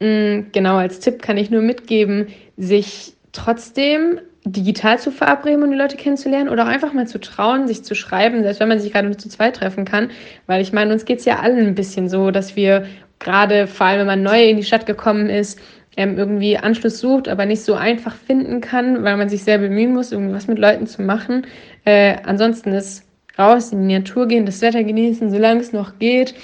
Mm, 0.00 0.50
genau, 0.52 0.76
als 0.76 1.00
Tipp 1.00 1.22
kann 1.22 1.36
ich 1.36 1.50
nur 1.50 1.62
mitgeben, 1.62 2.28
sich 2.56 3.14
trotzdem 3.32 4.20
digital 4.44 4.98
zu 4.98 5.10
verabreden 5.10 5.62
und 5.62 5.70
die 5.70 5.76
Leute 5.76 5.96
kennenzulernen 5.96 6.48
oder 6.48 6.64
auch 6.64 6.68
einfach 6.68 6.92
mal 6.92 7.06
zu 7.06 7.20
trauen, 7.20 7.66
sich 7.66 7.84
zu 7.84 7.94
schreiben, 7.94 8.42
selbst 8.42 8.60
wenn 8.60 8.68
man 8.68 8.80
sich 8.80 8.92
gerade 8.92 9.08
nur 9.08 9.18
zu 9.18 9.28
zweit 9.28 9.56
treffen 9.56 9.84
kann. 9.84 10.10
Weil 10.46 10.62
ich 10.62 10.72
meine, 10.72 10.92
uns 10.92 11.04
geht 11.04 11.18
es 11.18 11.24
ja 11.24 11.40
allen 11.40 11.66
ein 11.66 11.74
bisschen 11.74 12.08
so, 12.08 12.30
dass 12.30 12.56
wir 12.56 12.86
gerade, 13.18 13.66
vor 13.66 13.86
allem 13.86 14.00
wenn 14.00 14.06
man 14.06 14.22
neu 14.22 14.48
in 14.48 14.56
die 14.56 14.64
Stadt 14.64 14.86
gekommen 14.86 15.28
ist, 15.28 15.58
ähm, 15.96 16.16
irgendwie 16.16 16.56
Anschluss 16.56 17.00
sucht, 17.00 17.28
aber 17.28 17.44
nicht 17.44 17.62
so 17.62 17.74
einfach 17.74 18.14
finden 18.14 18.60
kann, 18.60 19.02
weil 19.02 19.16
man 19.16 19.28
sich 19.28 19.42
sehr 19.42 19.58
bemühen 19.58 19.92
muss, 19.92 20.12
irgendwas 20.12 20.46
mit 20.46 20.58
Leuten 20.58 20.86
zu 20.86 21.02
machen. 21.02 21.46
Äh, 21.84 22.16
ansonsten 22.24 22.72
ist 22.72 23.04
raus 23.38 23.72
in 23.72 23.88
die 23.88 23.98
Natur 23.98 24.28
gehen, 24.28 24.46
das 24.46 24.62
Wetter 24.62 24.84
genießen, 24.84 25.30
solange 25.30 25.60
es 25.60 25.72
noch 25.72 25.98
geht. 25.98 26.34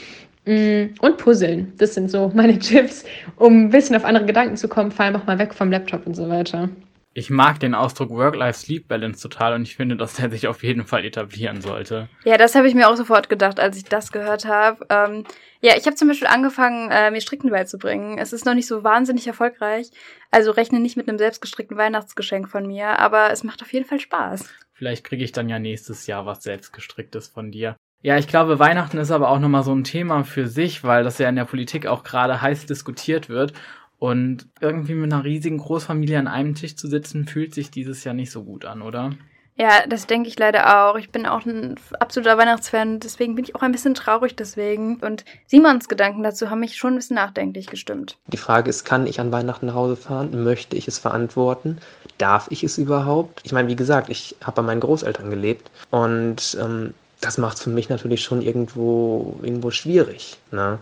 Mm, 0.46 0.94
und 1.00 1.16
puzzeln. 1.16 1.72
Das 1.78 1.94
sind 1.94 2.10
so 2.10 2.30
meine 2.34 2.58
Tipps, 2.58 3.04
um 3.36 3.66
ein 3.66 3.70
bisschen 3.70 3.96
auf 3.96 4.04
andere 4.04 4.26
Gedanken 4.26 4.56
zu 4.56 4.68
kommen, 4.68 4.90
vor 4.90 5.04
allem 5.04 5.16
auch 5.16 5.26
mal 5.26 5.38
weg 5.38 5.54
vom 5.54 5.70
Laptop 5.70 6.06
und 6.06 6.14
so 6.14 6.28
weiter. 6.28 6.68
Ich 7.16 7.30
mag 7.30 7.60
den 7.60 7.76
Ausdruck 7.76 8.10
Work-Life-Sleep-Balance 8.10 9.22
total 9.22 9.54
und 9.54 9.62
ich 9.62 9.76
finde, 9.76 9.96
dass 9.96 10.14
der 10.14 10.30
sich 10.30 10.48
auf 10.48 10.64
jeden 10.64 10.84
Fall 10.84 11.04
etablieren 11.04 11.60
sollte. 11.60 12.08
Ja, 12.24 12.36
das 12.36 12.56
habe 12.56 12.66
ich 12.66 12.74
mir 12.74 12.88
auch 12.88 12.96
sofort 12.96 13.28
gedacht, 13.28 13.60
als 13.60 13.76
ich 13.76 13.84
das 13.84 14.10
gehört 14.10 14.46
habe. 14.46 14.84
Ähm, 14.90 15.24
ja, 15.60 15.76
ich 15.76 15.86
habe 15.86 15.94
zum 15.94 16.08
Beispiel 16.08 16.26
angefangen, 16.26 16.90
äh, 16.90 17.12
mir 17.12 17.20
Stricken 17.20 17.50
beizubringen. 17.50 18.18
Es 18.18 18.32
ist 18.32 18.46
noch 18.46 18.54
nicht 18.54 18.66
so 18.66 18.82
wahnsinnig 18.82 19.28
erfolgreich. 19.28 19.92
Also 20.32 20.50
rechne 20.50 20.80
nicht 20.80 20.96
mit 20.96 21.08
einem 21.08 21.18
selbstgestrickten 21.18 21.76
Weihnachtsgeschenk 21.76 22.48
von 22.48 22.66
mir, 22.66 22.98
aber 22.98 23.30
es 23.30 23.44
macht 23.44 23.62
auf 23.62 23.72
jeden 23.72 23.86
Fall 23.86 24.00
Spaß. 24.00 24.52
Vielleicht 24.72 25.04
kriege 25.04 25.22
ich 25.22 25.30
dann 25.30 25.48
ja 25.48 25.60
nächstes 25.60 26.08
Jahr 26.08 26.26
was 26.26 26.42
selbstgestricktes 26.42 27.28
von 27.28 27.52
dir. 27.52 27.76
Ja, 28.02 28.18
ich 28.18 28.26
glaube, 28.26 28.58
Weihnachten 28.58 28.98
ist 28.98 29.12
aber 29.12 29.30
auch 29.30 29.38
nochmal 29.38 29.62
so 29.62 29.72
ein 29.72 29.84
Thema 29.84 30.24
für 30.24 30.48
sich, 30.48 30.82
weil 30.82 31.04
das 31.04 31.18
ja 31.18 31.28
in 31.28 31.36
der 31.36 31.46
Politik 31.46 31.86
auch 31.86 32.02
gerade 32.02 32.42
heiß 32.42 32.66
diskutiert 32.66 33.28
wird. 33.28 33.54
Und 33.98 34.46
irgendwie 34.60 34.94
mit 34.94 35.12
einer 35.12 35.24
riesigen 35.24 35.58
Großfamilie 35.58 36.18
an 36.18 36.28
einem 36.28 36.54
Tisch 36.54 36.76
zu 36.76 36.88
sitzen, 36.88 37.26
fühlt 37.26 37.54
sich 37.54 37.70
dieses 37.70 38.04
Jahr 38.04 38.14
nicht 38.14 38.30
so 38.30 38.44
gut 38.44 38.64
an, 38.64 38.82
oder? 38.82 39.12
Ja, 39.56 39.86
das 39.86 40.08
denke 40.08 40.28
ich 40.28 40.36
leider 40.38 40.88
auch. 40.90 40.96
Ich 40.96 41.10
bin 41.10 41.26
auch 41.26 41.46
ein 41.46 41.76
absoluter 42.00 42.36
Weihnachtsfan, 42.36 42.98
deswegen 42.98 43.36
bin 43.36 43.44
ich 43.44 43.54
auch 43.54 43.62
ein 43.62 43.70
bisschen 43.70 43.94
traurig 43.94 44.34
deswegen. 44.34 44.96
Und 44.96 45.24
Simons 45.46 45.88
Gedanken 45.88 46.24
dazu 46.24 46.50
haben 46.50 46.58
mich 46.60 46.76
schon 46.76 46.94
ein 46.94 46.96
bisschen 46.96 47.16
nachdenklich 47.16 47.68
gestimmt. 47.68 48.18
Die 48.26 48.36
Frage 48.36 48.68
ist, 48.68 48.84
kann 48.84 49.06
ich 49.06 49.20
an 49.20 49.30
Weihnachten 49.30 49.66
nach 49.66 49.74
Hause 49.74 49.94
fahren? 49.94 50.42
Möchte 50.42 50.76
ich 50.76 50.88
es 50.88 50.98
verantworten? 50.98 51.78
Darf 52.18 52.48
ich 52.50 52.64
es 52.64 52.78
überhaupt? 52.78 53.42
Ich 53.44 53.52
meine, 53.52 53.68
wie 53.68 53.76
gesagt, 53.76 54.08
ich 54.08 54.34
habe 54.42 54.56
bei 54.56 54.62
meinen 54.62 54.80
Großeltern 54.80 55.30
gelebt 55.30 55.70
und 55.90 56.58
ähm, 56.60 56.92
das 57.20 57.38
macht 57.38 57.56
es 57.56 57.62
für 57.62 57.70
mich 57.70 57.88
natürlich 57.88 58.24
schon 58.24 58.42
irgendwo, 58.42 59.38
irgendwo 59.42 59.70
schwierig. 59.70 60.36
Ne? 60.50 60.78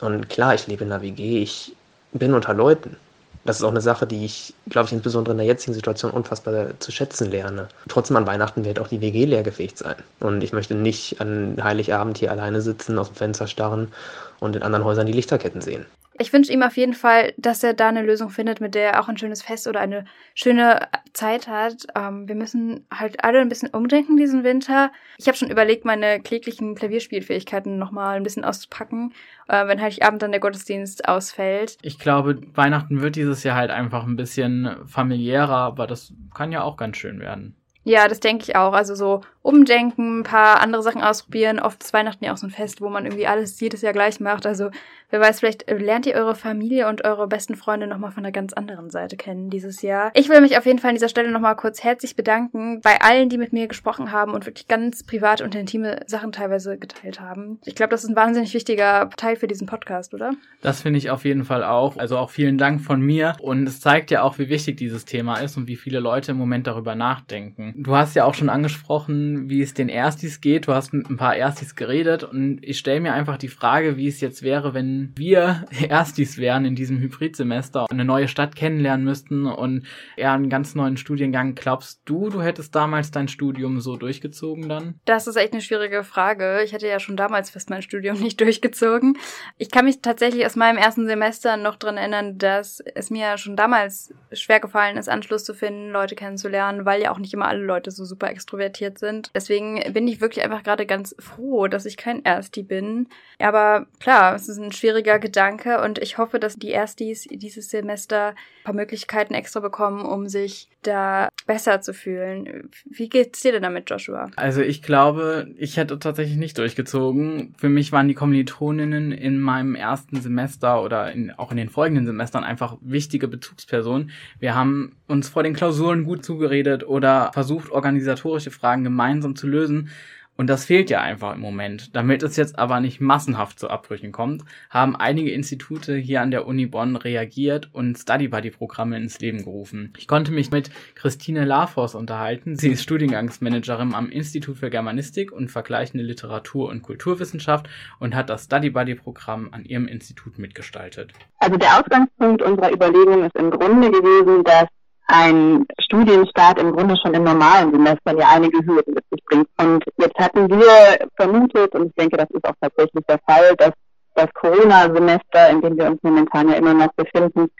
Und 0.00 0.30
klar, 0.30 0.54
ich 0.54 0.66
lebe 0.66 0.84
in 0.84 0.90
der 0.90 1.02
WG, 1.02 1.42
ich 1.42 1.76
bin 2.14 2.34
unter 2.34 2.54
Leuten. 2.54 2.96
Das 3.44 3.58
ist 3.58 3.62
auch 3.62 3.70
eine 3.70 3.82
Sache, 3.82 4.06
die 4.06 4.24
ich, 4.24 4.54
glaube 4.70 4.86
ich, 4.86 4.92
insbesondere 4.94 5.32
in 5.32 5.38
der 5.38 5.46
jetzigen 5.46 5.74
Situation 5.74 6.12
unfassbar 6.12 6.68
zu 6.78 6.90
schätzen 6.92 7.30
lerne. 7.30 7.68
Trotzdem 7.88 8.16
an 8.16 8.26
Weihnachten 8.26 8.64
wird 8.64 8.78
auch 8.78 8.88
die 8.88 9.02
WG 9.02 9.26
leergefegt 9.26 9.76
sein. 9.76 9.96
Und 10.20 10.42
ich 10.42 10.54
möchte 10.54 10.74
nicht 10.74 11.20
an 11.20 11.58
Heiligabend 11.62 12.16
hier 12.16 12.30
alleine 12.30 12.62
sitzen, 12.62 12.98
aus 12.98 13.08
dem 13.08 13.16
Fenster 13.16 13.46
starren 13.46 13.92
und 14.40 14.56
in 14.56 14.62
anderen 14.62 14.84
Häusern 14.84 15.06
die 15.06 15.12
Lichterketten 15.12 15.60
sehen. 15.60 15.84
Ich 16.18 16.32
wünsche 16.32 16.52
ihm 16.52 16.62
auf 16.62 16.76
jeden 16.76 16.94
Fall, 16.94 17.34
dass 17.36 17.64
er 17.64 17.74
da 17.74 17.88
eine 17.88 18.02
Lösung 18.02 18.30
findet, 18.30 18.60
mit 18.60 18.74
der 18.74 18.92
er 18.92 19.00
auch 19.00 19.08
ein 19.08 19.18
schönes 19.18 19.42
Fest 19.42 19.66
oder 19.66 19.80
eine 19.80 20.04
schöne 20.34 20.88
Zeit 21.12 21.48
hat. 21.48 21.86
Ähm, 21.96 22.28
wir 22.28 22.36
müssen 22.36 22.86
halt 22.92 23.24
alle 23.24 23.40
ein 23.40 23.48
bisschen 23.48 23.70
umdenken 23.70 24.16
diesen 24.16 24.44
Winter. 24.44 24.92
Ich 25.18 25.26
habe 25.26 25.36
schon 25.36 25.50
überlegt, 25.50 25.84
meine 25.84 26.20
kläglichen 26.20 26.76
Klavierspielfähigkeiten 26.76 27.78
nochmal 27.78 28.16
ein 28.16 28.22
bisschen 28.22 28.44
auszupacken, 28.44 29.12
äh, 29.48 29.66
wenn 29.66 29.80
Heiligabend 29.80 30.22
dann 30.22 30.30
der 30.30 30.40
Gottesdienst 30.40 31.08
ausfällt. 31.08 31.78
Ich 31.82 31.98
glaube, 31.98 32.40
Weihnachten 32.54 33.00
wird 33.00 33.16
dieses 33.16 33.42
Jahr 33.42 33.56
halt 33.56 33.70
einfach 33.70 34.04
ein 34.04 34.16
bisschen 34.16 34.76
familiärer, 34.86 35.56
aber 35.56 35.86
das 35.88 36.12
kann 36.32 36.52
ja 36.52 36.62
auch 36.62 36.76
ganz 36.76 36.96
schön 36.96 37.18
werden. 37.18 37.56
Ja, 37.84 38.08
das 38.08 38.20
denke 38.20 38.44
ich 38.44 38.56
auch. 38.56 38.72
Also 38.72 38.94
so 38.94 39.20
umdenken, 39.44 40.20
ein 40.20 40.22
paar 40.22 40.60
andere 40.62 40.82
Sachen 40.82 41.02
ausprobieren. 41.02 41.60
Oft 41.60 41.84
ist 41.84 41.92
Weihnachten 41.92 42.24
ja 42.24 42.32
auch 42.32 42.38
so 42.38 42.46
ein 42.46 42.50
Fest, 42.50 42.80
wo 42.80 42.88
man 42.88 43.04
irgendwie 43.04 43.26
alles 43.26 43.60
jedes 43.60 43.82
Jahr 43.82 43.92
gleich 43.92 44.18
macht. 44.18 44.46
Also 44.46 44.70
wer 45.10 45.20
weiß, 45.20 45.40
vielleicht 45.40 45.70
lernt 45.70 46.06
ihr 46.06 46.14
eure 46.14 46.34
Familie 46.34 46.88
und 46.88 47.04
eure 47.04 47.28
besten 47.28 47.54
Freunde 47.54 47.86
nochmal 47.86 48.10
von 48.10 48.24
einer 48.24 48.32
ganz 48.32 48.54
anderen 48.54 48.88
Seite 48.88 49.18
kennen 49.18 49.50
dieses 49.50 49.82
Jahr. 49.82 50.10
Ich 50.14 50.30
will 50.30 50.40
mich 50.40 50.56
auf 50.56 50.64
jeden 50.64 50.78
Fall 50.78 50.88
an 50.88 50.94
dieser 50.94 51.10
Stelle 51.10 51.30
nochmal 51.30 51.56
kurz 51.56 51.84
herzlich 51.84 52.16
bedanken 52.16 52.80
bei 52.80 53.02
allen, 53.02 53.28
die 53.28 53.36
mit 53.36 53.52
mir 53.52 53.68
gesprochen 53.68 54.12
haben 54.12 54.32
und 54.32 54.46
wirklich 54.46 54.66
ganz 54.66 55.04
privat 55.04 55.42
und 55.42 55.54
intime 55.54 56.00
Sachen 56.06 56.32
teilweise 56.32 56.78
geteilt 56.78 57.20
haben. 57.20 57.58
Ich 57.66 57.74
glaube, 57.74 57.90
das 57.90 58.02
ist 58.02 58.08
ein 58.08 58.16
wahnsinnig 58.16 58.54
wichtiger 58.54 59.10
Teil 59.14 59.36
für 59.36 59.46
diesen 59.46 59.66
Podcast, 59.66 60.14
oder? 60.14 60.32
Das 60.62 60.80
finde 60.80 60.98
ich 60.98 61.10
auf 61.10 61.26
jeden 61.26 61.44
Fall 61.44 61.64
auch. 61.64 61.98
Also 61.98 62.16
auch 62.16 62.30
vielen 62.30 62.56
Dank 62.56 62.80
von 62.80 63.02
mir. 63.02 63.36
Und 63.42 63.68
es 63.68 63.80
zeigt 63.80 64.10
ja 64.10 64.22
auch, 64.22 64.38
wie 64.38 64.48
wichtig 64.48 64.78
dieses 64.78 65.04
Thema 65.04 65.36
ist 65.36 65.58
und 65.58 65.68
wie 65.68 65.76
viele 65.76 66.00
Leute 66.00 66.30
im 66.30 66.38
Moment 66.38 66.66
darüber 66.66 66.94
nachdenken. 66.94 67.74
Du 67.76 67.94
hast 67.94 68.16
ja 68.16 68.24
auch 68.24 68.32
schon 68.32 68.48
angesprochen, 68.48 69.33
wie 69.48 69.62
es 69.62 69.74
den 69.74 69.88
Erstis 69.88 70.40
geht. 70.40 70.66
Du 70.66 70.74
hast 70.74 70.92
mit 70.92 71.08
ein 71.08 71.16
paar 71.16 71.36
Erstis 71.36 71.74
geredet 71.74 72.24
und 72.24 72.58
ich 72.62 72.78
stelle 72.78 73.00
mir 73.00 73.12
einfach 73.12 73.36
die 73.36 73.48
Frage, 73.48 73.96
wie 73.96 74.08
es 74.08 74.20
jetzt 74.20 74.42
wäre, 74.42 74.74
wenn 74.74 75.12
wir 75.16 75.66
Erstis 75.88 76.38
wären 76.38 76.64
in 76.64 76.74
diesem 76.74 76.98
Hybridsemester, 76.98 77.86
eine 77.90 78.04
neue 78.04 78.28
Stadt 78.28 78.56
kennenlernen 78.56 79.04
müssten 79.04 79.46
und 79.46 79.86
eher 80.16 80.32
einen 80.32 80.48
ganz 80.48 80.74
neuen 80.74 80.96
Studiengang. 80.96 81.54
Glaubst 81.54 82.02
du, 82.04 82.30
du 82.30 82.42
hättest 82.42 82.74
damals 82.74 83.10
dein 83.10 83.28
Studium 83.28 83.80
so 83.80 83.96
durchgezogen 83.96 84.68
dann? 84.68 85.00
Das 85.04 85.26
ist 85.26 85.36
echt 85.36 85.52
eine 85.52 85.62
schwierige 85.62 86.04
Frage. 86.04 86.62
Ich 86.64 86.72
hätte 86.72 86.88
ja 86.88 87.00
schon 87.00 87.16
damals 87.16 87.50
fast 87.50 87.70
mein 87.70 87.82
Studium 87.82 88.18
nicht 88.20 88.40
durchgezogen. 88.40 89.18
Ich 89.58 89.70
kann 89.70 89.84
mich 89.84 90.00
tatsächlich 90.00 90.46
aus 90.46 90.56
meinem 90.56 90.78
ersten 90.78 91.06
Semester 91.06 91.56
noch 91.56 91.76
dran 91.76 91.96
erinnern, 91.96 92.38
dass 92.38 92.80
es 92.94 93.10
mir 93.10 93.38
schon 93.38 93.56
damals 93.56 94.12
schwer 94.32 94.60
gefallen 94.60 94.96
ist, 94.96 95.08
Anschluss 95.08 95.44
zu 95.44 95.54
finden, 95.54 95.90
Leute 95.90 96.14
kennenzulernen, 96.14 96.84
weil 96.84 97.02
ja 97.02 97.10
auch 97.10 97.18
nicht 97.18 97.34
immer 97.34 97.48
alle 97.48 97.64
Leute 97.64 97.90
so 97.90 98.04
super 98.04 98.28
extrovertiert 98.28 98.98
sind. 98.98 99.23
Deswegen 99.34 99.92
bin 99.92 100.08
ich 100.08 100.20
wirklich 100.20 100.44
einfach 100.44 100.62
gerade 100.62 100.86
ganz 100.86 101.14
froh, 101.18 101.68
dass 101.68 101.86
ich 101.86 101.96
kein 101.96 102.24
Ersti 102.24 102.62
bin. 102.62 103.08
Aber 103.38 103.86
klar, 104.00 104.34
es 104.34 104.48
ist 104.48 104.58
ein 104.58 104.72
schwieriger 104.72 105.18
Gedanke 105.18 105.80
und 105.82 105.98
ich 105.98 106.18
hoffe, 106.18 106.38
dass 106.38 106.56
die 106.56 106.70
Erstis 106.70 107.26
dieses 107.30 107.70
Semester 107.70 108.28
ein 108.28 108.64
paar 108.64 108.74
Möglichkeiten 108.74 109.34
extra 109.34 109.60
bekommen, 109.60 110.04
um 110.04 110.28
sich 110.28 110.68
da 110.82 111.28
besser 111.46 111.80
zu 111.80 111.94
fühlen. 111.94 112.70
Wie 112.84 113.08
geht's 113.08 113.40
dir 113.40 113.52
denn 113.52 113.62
damit, 113.62 113.90
Joshua? 113.90 114.30
Also 114.36 114.60
ich 114.60 114.82
glaube, 114.82 115.48
ich 115.56 115.76
hätte 115.76 115.98
tatsächlich 115.98 116.36
nicht 116.36 116.58
durchgezogen. 116.58 117.54
Für 117.56 117.68
mich 117.68 117.92
waren 117.92 118.08
die 118.08 118.14
Kommilitoninnen 118.14 119.12
in 119.12 119.40
meinem 119.40 119.74
ersten 119.74 120.20
Semester 120.20 120.82
oder 120.82 121.10
in, 121.12 121.30
auch 121.32 121.50
in 121.50 121.56
den 121.56 121.70
folgenden 121.70 122.06
Semestern 122.06 122.44
einfach 122.44 122.76
wichtige 122.80 123.28
Bezugspersonen. 123.28 124.10
Wir 124.38 124.54
haben 124.54 124.96
uns 125.06 125.28
vor 125.28 125.42
den 125.42 125.54
Klausuren 125.54 126.04
gut 126.04 126.24
zugeredet 126.24 126.86
oder 126.86 127.30
versucht, 127.32 127.70
organisatorische 127.70 128.50
Fragen 128.50 128.84
gemeinsam 128.84 129.13
zu 129.36 129.46
lösen. 129.46 129.90
Und 130.36 130.48
das 130.48 130.64
fehlt 130.64 130.90
ja 130.90 131.00
einfach 131.00 131.34
im 131.34 131.40
Moment. 131.40 131.94
Damit 131.94 132.22
es 132.24 132.36
jetzt 132.36 132.58
aber 132.58 132.80
nicht 132.80 133.00
massenhaft 133.00 133.58
zu 133.58 133.70
Abbrüchen 133.70 134.10
kommt, 134.10 134.42
haben 134.68 134.96
einige 134.96 135.30
Institute 135.30 135.94
hier 135.94 136.22
an 136.22 136.32
der 136.32 136.46
Uni 136.46 136.66
Bonn 136.66 136.96
reagiert 136.96 137.70
und 137.72 137.96
Study 137.96 138.26
Buddy 138.26 138.50
Programme 138.50 138.96
ins 138.96 139.20
Leben 139.20 139.44
gerufen. 139.44 139.92
Ich 139.96 140.08
konnte 140.08 140.32
mich 140.32 140.50
mit 140.50 140.70
Christine 140.96 141.44
Lafors 141.44 141.94
unterhalten. 141.94 142.56
Sie 142.56 142.70
ist 142.70 142.82
Studiengangsmanagerin 142.82 143.94
am 143.94 144.10
Institut 144.10 144.58
für 144.58 144.70
Germanistik 144.70 145.30
und 145.30 145.52
vergleichende 145.52 146.04
Literatur 146.04 146.68
und 146.68 146.82
Kulturwissenschaft 146.82 147.68
und 148.00 148.16
hat 148.16 148.28
das 148.28 148.44
Study 148.44 148.70
Buddy 148.70 148.96
Programm 148.96 149.50
an 149.52 149.64
ihrem 149.64 149.86
Institut 149.86 150.38
mitgestaltet. 150.38 151.12
Also 151.38 151.56
der 151.56 151.78
Ausgangspunkt 151.78 152.42
unserer 152.42 152.72
Überlegung 152.72 153.24
ist 153.24 153.36
im 153.36 153.50
Grunde 153.52 153.88
gewesen, 153.88 154.42
dass 154.42 154.66
ein 155.06 155.66
Studienstart 155.78 156.58
im 156.60 156.72
Grunde 156.72 156.96
schon 156.96 157.14
in 157.14 157.24
normalen 157.24 157.72
Semestern 157.72 158.18
ja 158.18 158.28
einige 158.30 158.58
Hürden 158.58 158.94
mit 158.94 159.04
sich 159.10 159.24
bringt. 159.26 159.48
Und 159.58 159.84
jetzt 159.98 160.18
hatten 160.18 160.48
wir 160.48 161.08
vermutet, 161.16 161.74
und 161.74 161.86
ich 161.86 161.94
denke, 161.94 162.16
das 162.16 162.30
ist 162.30 162.44
auch 162.44 162.54
tatsächlich 162.60 163.04
der 163.06 163.18
Fall, 163.28 163.54
dass 163.56 163.72
das 164.14 164.32
Corona-Semester, 164.34 165.50
in 165.50 165.60
dem 165.60 165.76
wir 165.76 165.86
uns 165.86 166.02
momentan 166.02 166.48
ja 166.48 166.54
immer 166.54 166.74
noch 166.74 166.92
befinden, 166.94 167.50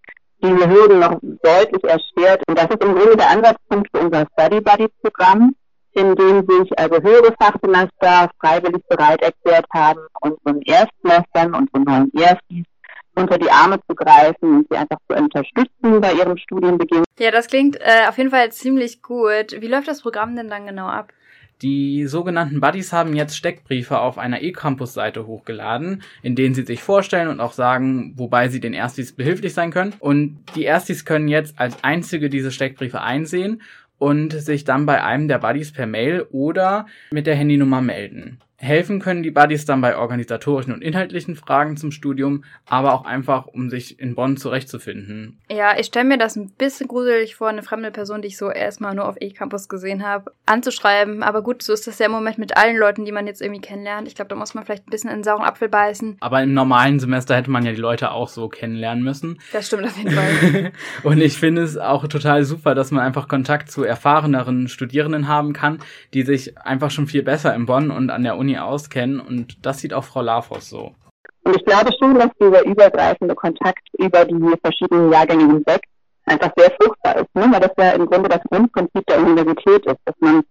diese 0.43 0.69
Hürden 0.69 1.01
noch 1.01 1.19
deutlich 1.21 1.85
erschwert. 1.85 2.43
Und 2.49 2.59
das 2.59 2.67
ist 2.67 2.83
im 2.83 2.95
Grunde 2.95 3.17
der 3.17 3.31
Ansatzpunkt 3.31 3.89
für 3.93 4.05
unser 4.05 4.27
Study 4.33 4.61
Buddy-Programm, 4.61 5.55
in 5.93 6.15
dem 6.15 6.47
sich 6.47 6.79
also 6.79 7.01
höhere 7.03 7.35
Fachsemester 7.41 8.31
freiwillig 8.41 8.83
bereit 8.89 9.23
erklärt 9.23 9.67
haben, 9.73 10.01
unseren 10.21 10.61
Erstsemestern, 10.63 11.55
unseren 11.55 11.85
neuen 11.85 12.13
Erstis 12.15 12.65
unter 13.15 13.39
die 13.39 13.51
Arme 13.51 13.79
zu 13.89 13.95
greifen 13.95 14.57
und 14.57 14.67
sie 14.71 14.77
einfach 14.77 14.99
zu 15.09 15.17
unterstützen 15.17 16.01
bei 16.01 16.13
ihrem 16.13 16.37
Studienbeginn. 16.37 17.05
Ja, 17.19 17.31
das 17.31 17.47
klingt 17.47 17.77
äh, 17.81 18.09
auf 18.09 18.19
jeden 18.19 18.31
Fall 18.31 18.51
ziemlich 18.53 19.03
gut. 19.03 19.61
Wie 19.61 19.69
läuft 19.69 19.89
das 19.89 20.03
Programm 20.03 20.37
denn 20.37 20.49
dann 20.49 20.67
genau 20.67 20.87
ab? 20.87 21.13
Die 21.63 22.07
sogenannten 22.07 22.61
Buddies 22.61 22.93
haben 22.93 23.15
jetzt 23.15 23.37
Steckbriefe 23.37 24.01
auf 24.01 24.19
einer 24.19 24.43
E-Campus-Seite 24.43 25.27
hochgeladen, 25.27 26.03
in 26.23 26.35
denen 26.35 26.55
sie 26.55 26.65
sich 26.65 26.83
vorstellen 26.83 27.29
und 27.29 27.41
auch 27.41 27.53
sagen, 27.53 28.13
wobei 28.17 28.49
sie 28.49 28.61
den 28.61 28.75
Erstis 28.75 29.13
behilflich 29.13 29.55
sein 29.55 29.71
können. 29.71 29.95
Und 30.01 30.41
die 30.57 30.65
Erstis 30.65 31.05
können 31.05 31.29
jetzt 31.29 31.59
als 31.59 31.83
einzige 31.83 32.29
diese 32.29 32.51
Steckbriefe 32.51 33.01
einsehen 33.01 33.63
und 33.99 34.33
sich 34.33 34.65
dann 34.65 34.85
bei 34.85 35.03
einem 35.03 35.29
der 35.29 35.39
Buddies 35.39 35.73
per 35.73 35.87
Mail 35.87 36.27
oder 36.33 36.87
mit 37.13 37.27
der 37.27 37.37
Handynummer 37.37 37.81
melden. 37.81 38.41
Helfen 38.65 38.99
können 38.99 39.23
die 39.23 39.31
Buddies 39.31 39.67
dann 39.67 39.81
bei 39.81 39.97
organisatorischen 39.97 40.73
und 40.73 40.83
inhaltlichen 40.83 41.37
Fragen 41.37 41.77
zum 41.77 41.91
Studium, 41.91 42.45
aber 42.67 42.95
auch 42.95 43.05
einfach, 43.05 43.47
um 43.47 43.71
sich 43.71 44.01
in 44.01 44.15
Bonn 44.15 44.37
zurechtzufinden. 44.37 45.39
Ja, 45.51 45.79
ich 45.79 45.87
stelle 45.87 46.07
mir 46.07 46.19
das 46.19 46.37
ein 46.37 46.51
bisschen 46.51 46.89
gruselig 46.89 47.37
vor, 47.37 47.49
eine 47.49 47.63
fremde 47.63 47.91
Person, 47.91 48.23
die 48.23 48.29
ich 48.29 48.39
so 48.39 48.51
erstmal 48.51 48.95
nur 48.95 49.07
auf 49.07 49.17
E-Campus 49.21 49.69
gesehen 49.69 50.05
habe, 50.05 50.33
anzuschreiben. 50.47 51.23
Aber 51.23 51.43
gut, 51.43 51.63
so 51.63 51.73
ist 51.73 51.87
das 51.87 51.99
ja 51.99 52.07
im 52.07 52.13
Moment 52.13 52.39
mit 52.39 52.57
allen 52.57 52.77
Leuten, 52.77 53.05
die 53.05 53.13
man 53.13 53.27
jetzt 53.27 53.43
irgendwie 53.43 53.61
kennenlernt. 53.61 54.09
Ich 54.09 54.15
glaube, 54.15 54.31
da 54.31 54.37
muss 54.37 54.55
man 54.55 54.65
vielleicht 54.65 54.87
ein 54.87 54.91
bisschen 54.91 55.11
in 55.11 55.19
den 55.19 55.25
sauren 55.25 55.45
Apfel 55.45 55.69
beißen. 55.69 56.17
Aber 56.21 56.43
im 56.43 56.55
normalen 56.55 56.99
Semester 56.99 57.37
hätte 57.37 57.51
man 57.51 57.65
ja 57.65 57.73
die 57.73 57.81
Leute 57.81 58.11
auch 58.11 58.29
so 58.29 58.49
kennenlernen 58.49 59.05
müssen. 59.05 59.39
Das 59.53 59.67
stimmt 59.67 59.85
auf 59.85 59.97
jeden 59.99 60.11
Fall. 60.11 60.73
und 61.03 61.21
ich 61.21 61.39
finde 61.39 61.63
es 61.63 61.77
auch 61.77 62.07
total 62.09 62.45
super, 62.45 62.75
dass 62.75 62.91
man 62.91 63.05
einfach 63.05 63.29
Kontakt 63.29 63.71
zu 63.71 63.85
erfahreneren 63.85 64.69
Studierenden 64.69 65.29
haben 65.29 65.53
kann, 65.53 65.79
die 66.15 66.23
sich 66.23 66.59
einfach 66.59 66.91
schon 66.91 67.07
viel 67.07 67.23
besser 67.23 67.55
in 67.55 67.67
Bonn 67.67 67.91
und 67.91 68.11
an 68.11 68.23
der 68.23 68.37
Uni 68.37 68.54
auskennen 68.59 69.21
und 69.21 69.65
das 69.65 69.79
sieht 69.79 69.95
auch 69.95 70.05
Frau 70.05 70.23
Lafos 70.23 70.69
so. 70.69 70.93
Und 71.45 71.57
ich 71.57 71.65
glaube 71.65 71.91
schon, 71.99 72.15
dass 72.15 72.31
dieser 72.41 72.65
übergreifende 72.65 73.35
Kontakt 73.35 73.87
über 73.99 74.25
die 74.25 74.55
verschiedenen 74.63 75.13
Jahrgänge 75.13 75.47
hinweg 75.47 75.83
einfach 76.27 76.51
sehr 76.57 76.71
fruchtbar 76.81 77.17
ist, 77.17 77.35
ne? 77.35 77.47
weil 77.51 77.61
das 77.61 77.73
ja 77.77 77.91
im 77.91 78.07
Grunde 78.07 78.29
das 78.31 78.41
Grundprinzip 78.51 79.07
der 79.07 79.21
Universität 79.21 79.85
ist, 79.85 79.99
dass 80.05 80.15
man 80.21 80.43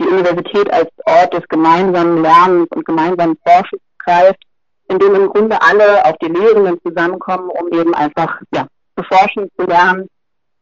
die 0.00 0.06
Universität 0.06 0.72
als 0.72 0.90
Ort 1.06 1.34
des 1.34 1.46
gemeinsamen 1.48 2.22
Lernens 2.22 2.68
und 2.74 2.84
gemeinsamen 2.84 3.36
Forschens 3.46 3.80
greift, 3.98 4.42
in 4.88 4.98
dem 4.98 5.14
im 5.14 5.28
Grunde 5.28 5.60
alle, 5.62 6.04
auch 6.04 6.16
die 6.20 6.32
Lehrenden 6.32 6.80
zusammenkommen, 6.82 7.48
um 7.50 7.72
eben 7.72 7.94
einfach 7.94 8.40
ja, 8.52 8.66
zu 8.96 9.04
forschen, 9.04 9.48
zu 9.56 9.66
lernen 9.66 10.08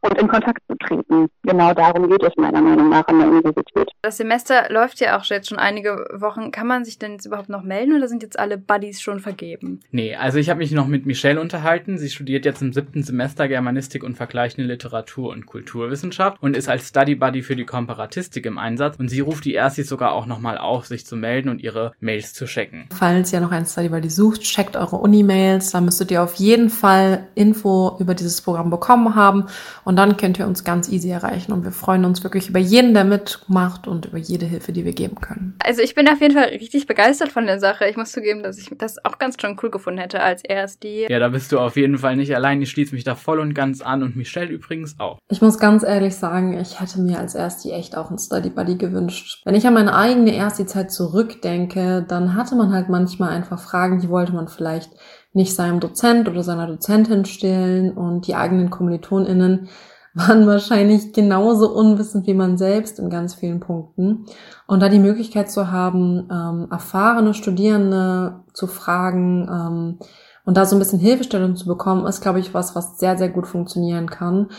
und 0.03 0.17
in 0.17 0.27
Kontakt 0.27 0.61
zu 0.67 0.75
treten. 0.75 1.27
Genau 1.43 1.73
darum 1.73 2.09
geht 2.09 2.23
es 2.23 2.35
meiner 2.35 2.61
Meinung 2.61 2.89
nach 2.89 3.07
an 3.07 3.19
der 3.19 3.29
Universität. 3.29 3.89
Das 4.01 4.17
Semester 4.17 4.67
läuft 4.69 4.99
ja 4.99 5.17
auch 5.17 5.23
jetzt 5.25 5.49
schon 5.49 5.59
einige 5.59 6.07
Wochen. 6.13 6.51
Kann 6.51 6.67
man 6.67 6.83
sich 6.83 6.99
denn 6.99 7.13
jetzt 7.13 7.25
überhaupt 7.25 7.49
noch 7.49 7.63
melden 7.63 7.95
oder 7.95 8.07
sind 8.07 8.21
jetzt 8.21 8.37
alle 8.37 8.57
Buddies 8.57 9.01
schon 9.01 9.19
vergeben? 9.19 9.79
Nee, 9.91 10.15
also 10.15 10.37
ich 10.37 10.49
habe 10.49 10.59
mich 10.59 10.71
noch 10.71 10.87
mit 10.87 11.05
Michelle 11.05 11.39
unterhalten. 11.39 11.97
Sie 11.97 12.09
studiert 12.09 12.45
jetzt 12.45 12.61
im 12.61 12.73
siebten 12.73 13.03
Semester 13.03 13.47
Germanistik 13.47 14.03
und 14.03 14.15
vergleichende 14.15 14.67
Literatur 14.67 15.31
und 15.31 15.45
Kulturwissenschaft 15.45 16.41
und 16.41 16.57
ist 16.57 16.67
als 16.67 16.89
Study 16.89 17.15
Buddy 17.15 17.41
für 17.41 17.55
die 17.55 17.65
Komparatistik 17.65 18.45
im 18.45 18.57
Einsatz. 18.57 18.97
Und 18.99 19.09
sie 19.09 19.21
ruft 19.21 19.45
die 19.45 19.53
Erstis 19.53 19.87
sogar 19.87 20.11
auch 20.13 20.25
nochmal 20.25 20.57
auf, 20.57 20.85
sich 20.85 21.05
zu 21.05 21.15
melden 21.15 21.49
und 21.49 21.61
ihre 21.61 21.93
Mails 22.01 22.33
zu 22.33 22.45
checken. 22.45 22.87
Falls 22.93 23.31
ihr 23.31 23.39
noch 23.39 23.51
einen 23.51 23.65
Study 23.65 23.89
Buddy 23.89 24.09
sucht, 24.09 24.41
checkt 24.41 24.75
eure 24.75 24.97
Uni-Mails. 24.97 25.71
Da 25.71 25.79
müsstet 25.81 26.11
ihr 26.11 26.21
auf 26.21 26.35
jeden 26.35 26.69
Fall 26.69 27.27
Info 27.35 27.95
über 27.99 28.15
dieses 28.15 28.41
Programm 28.41 28.69
bekommen 28.69 29.15
haben. 29.15 29.45
Und 29.85 29.92
dann 29.95 30.17
könnt 30.17 30.39
ihr 30.39 30.47
uns 30.47 30.63
ganz 30.63 30.89
easy 30.89 31.09
erreichen. 31.09 31.51
Und 31.51 31.63
wir 31.63 31.71
freuen 31.71 32.05
uns 32.05 32.23
wirklich 32.23 32.49
über 32.49 32.59
jeden, 32.59 32.93
der 32.93 33.03
mitmacht 33.03 33.87
und 33.87 34.05
über 34.07 34.17
jede 34.17 34.45
Hilfe, 34.45 34.71
die 34.71 34.85
wir 34.85 34.93
geben 34.93 35.19
können. 35.21 35.55
Also 35.63 35.81
ich 35.81 35.95
bin 35.95 36.07
auf 36.07 36.21
jeden 36.21 36.33
Fall 36.33 36.45
richtig 36.45 36.87
begeistert 36.87 37.31
von 37.31 37.45
der 37.45 37.59
Sache. 37.59 37.87
Ich 37.87 37.97
muss 37.97 38.11
zugeben, 38.11 38.43
dass 38.43 38.57
ich 38.57 38.69
das 38.77 39.03
auch 39.03 39.19
ganz 39.19 39.35
schon 39.41 39.57
cool 39.61 39.71
gefunden 39.71 39.99
hätte 39.99 40.21
als 40.21 40.43
erst 40.43 40.83
Ja, 40.83 41.19
da 41.19 41.29
bist 41.29 41.51
du 41.51 41.59
auf 41.59 41.75
jeden 41.75 41.97
Fall 41.97 42.15
nicht 42.15 42.35
allein. 42.35 42.61
Ich 42.61 42.71
schließe 42.71 42.93
mich 42.93 43.03
da 43.03 43.15
voll 43.15 43.39
und 43.39 43.53
ganz 43.53 43.81
an 43.81 44.03
und 44.03 44.15
Michelle 44.15 44.51
übrigens 44.51 44.99
auch. 44.99 45.19
Ich 45.29 45.41
muss 45.41 45.59
ganz 45.59 45.83
ehrlich 45.83 46.15
sagen, 46.15 46.59
ich 46.59 46.79
hätte 46.79 47.01
mir 47.01 47.19
als 47.19 47.35
Ersti 47.35 47.71
echt 47.71 47.97
auch 47.97 48.09
ein 48.09 48.17
Study 48.17 48.49
Buddy 48.49 48.77
gewünscht. 48.77 49.41
Wenn 49.45 49.55
ich 49.55 49.65
an 49.67 49.73
meine 49.73 49.95
eigene 49.95 50.35
Ersti-Zeit 50.35 50.91
zurückdenke, 50.91 52.05
dann 52.07 52.35
hatte 52.35 52.55
man 52.55 52.73
halt 52.73 52.89
manchmal 52.89 53.29
einfach 53.29 53.59
Fragen, 53.59 53.99
die 53.99 54.09
wollte 54.09 54.33
man 54.33 54.47
vielleicht 54.47 54.91
nicht 55.33 55.55
seinem 55.55 55.79
Dozent 55.79 56.29
oder 56.29 56.43
seiner 56.43 56.67
Dozentin 56.67 57.25
stehlen 57.25 57.91
und 57.91 58.27
die 58.27 58.35
eigenen 58.35 58.69
KommilitonInnen 58.69 59.67
waren 60.13 60.45
wahrscheinlich 60.45 61.11
genauso 61.11 61.73
unwissend 61.73 62.27
wie 62.27 62.35
man 62.35 62.57
selbst 62.57 62.99
in 62.99 63.09
ganz 63.09 63.33
vielen 63.33 63.59
Punkten. 63.59 64.25
Und 64.67 64.79
da 64.79 64.89
die 64.89 64.99
Möglichkeit 64.99 65.49
zu 65.49 65.71
haben, 65.71 66.29
ähm, 66.31 66.67
erfahrene 66.69 67.33
Studierende 67.33 68.43
zu 68.53 68.67
fragen 68.67 69.47
ähm, 69.49 69.99
und 70.45 70.55
da 70.55 70.65
so 70.65 70.75
ein 70.75 70.79
bisschen 70.79 70.99
Hilfestellung 70.99 71.55
zu 71.55 71.65
bekommen, 71.65 72.05
ist, 72.05 72.21
glaube 72.21 72.39
ich, 72.39 72.53
was, 72.53 72.75
was 72.75 72.99
sehr, 72.99 73.17
sehr 73.17 73.29
gut 73.29 73.47
funktionieren 73.47 74.07
kann. 74.07 74.49